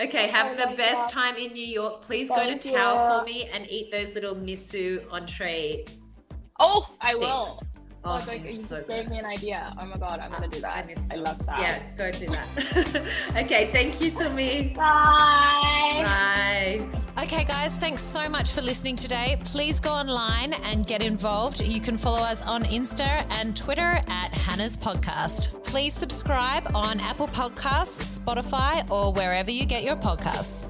Okay, 0.00 0.26
have 0.28 0.58
Oh 0.58 0.70
the 0.70 0.76
best 0.76 0.96
God. 0.96 1.10
time 1.10 1.36
in 1.36 1.52
New 1.52 1.64
York. 1.64 2.02
Please 2.02 2.28
Thank 2.28 2.62
go 2.62 2.70
to 2.70 2.76
Tao 2.76 3.20
for 3.20 3.24
me 3.24 3.48
and 3.52 3.66
eat 3.70 3.90
those 3.90 4.14
little 4.14 4.34
misu 4.34 5.04
entree. 5.10 5.84
Oh, 6.60 6.86
I 7.00 7.14
will. 7.14 7.58
Oh, 7.60 7.66
Oh, 8.02 8.18
like, 8.26 8.44
you 8.44 8.50
so 8.52 8.56
just 8.56 8.68
good. 8.68 8.86
gave 8.86 9.08
me 9.10 9.18
an 9.18 9.26
idea. 9.26 9.74
Oh 9.78 9.84
my 9.84 9.96
god, 9.98 10.20
I'm 10.20 10.30
gonna 10.30 10.46
ah, 10.46 10.50
do 10.50 10.60
that. 10.60 10.84
I 10.84 10.86
miss 10.86 11.00
I 11.10 11.16
love 11.16 11.44
that. 11.44 11.60
Yeah, 11.60 11.82
go 11.98 12.10
do 12.10 12.26
that. 12.28 13.02
okay, 13.36 13.68
thank 13.72 14.00
you, 14.00 14.10
Tumi. 14.10 14.74
Bye. 14.74 16.02
Bye. 16.02 16.88
Okay, 17.22 17.44
guys, 17.44 17.74
thanks 17.74 18.00
so 18.00 18.26
much 18.30 18.52
for 18.52 18.62
listening 18.62 18.96
today. 18.96 19.38
Please 19.44 19.80
go 19.80 19.90
online 19.90 20.54
and 20.54 20.86
get 20.86 21.02
involved. 21.02 21.60
You 21.60 21.80
can 21.80 21.98
follow 21.98 22.20
us 22.20 22.40
on 22.40 22.64
Insta 22.64 23.26
and 23.30 23.54
Twitter 23.54 24.00
at 24.08 24.32
Hannah's 24.32 24.78
Podcast. 24.78 25.62
Please 25.64 25.92
subscribe 25.92 26.74
on 26.74 27.00
Apple 27.00 27.28
Podcasts, 27.28 28.18
Spotify, 28.18 28.90
or 28.90 29.12
wherever 29.12 29.50
you 29.50 29.66
get 29.66 29.84
your 29.84 29.96
podcasts. 29.96 30.69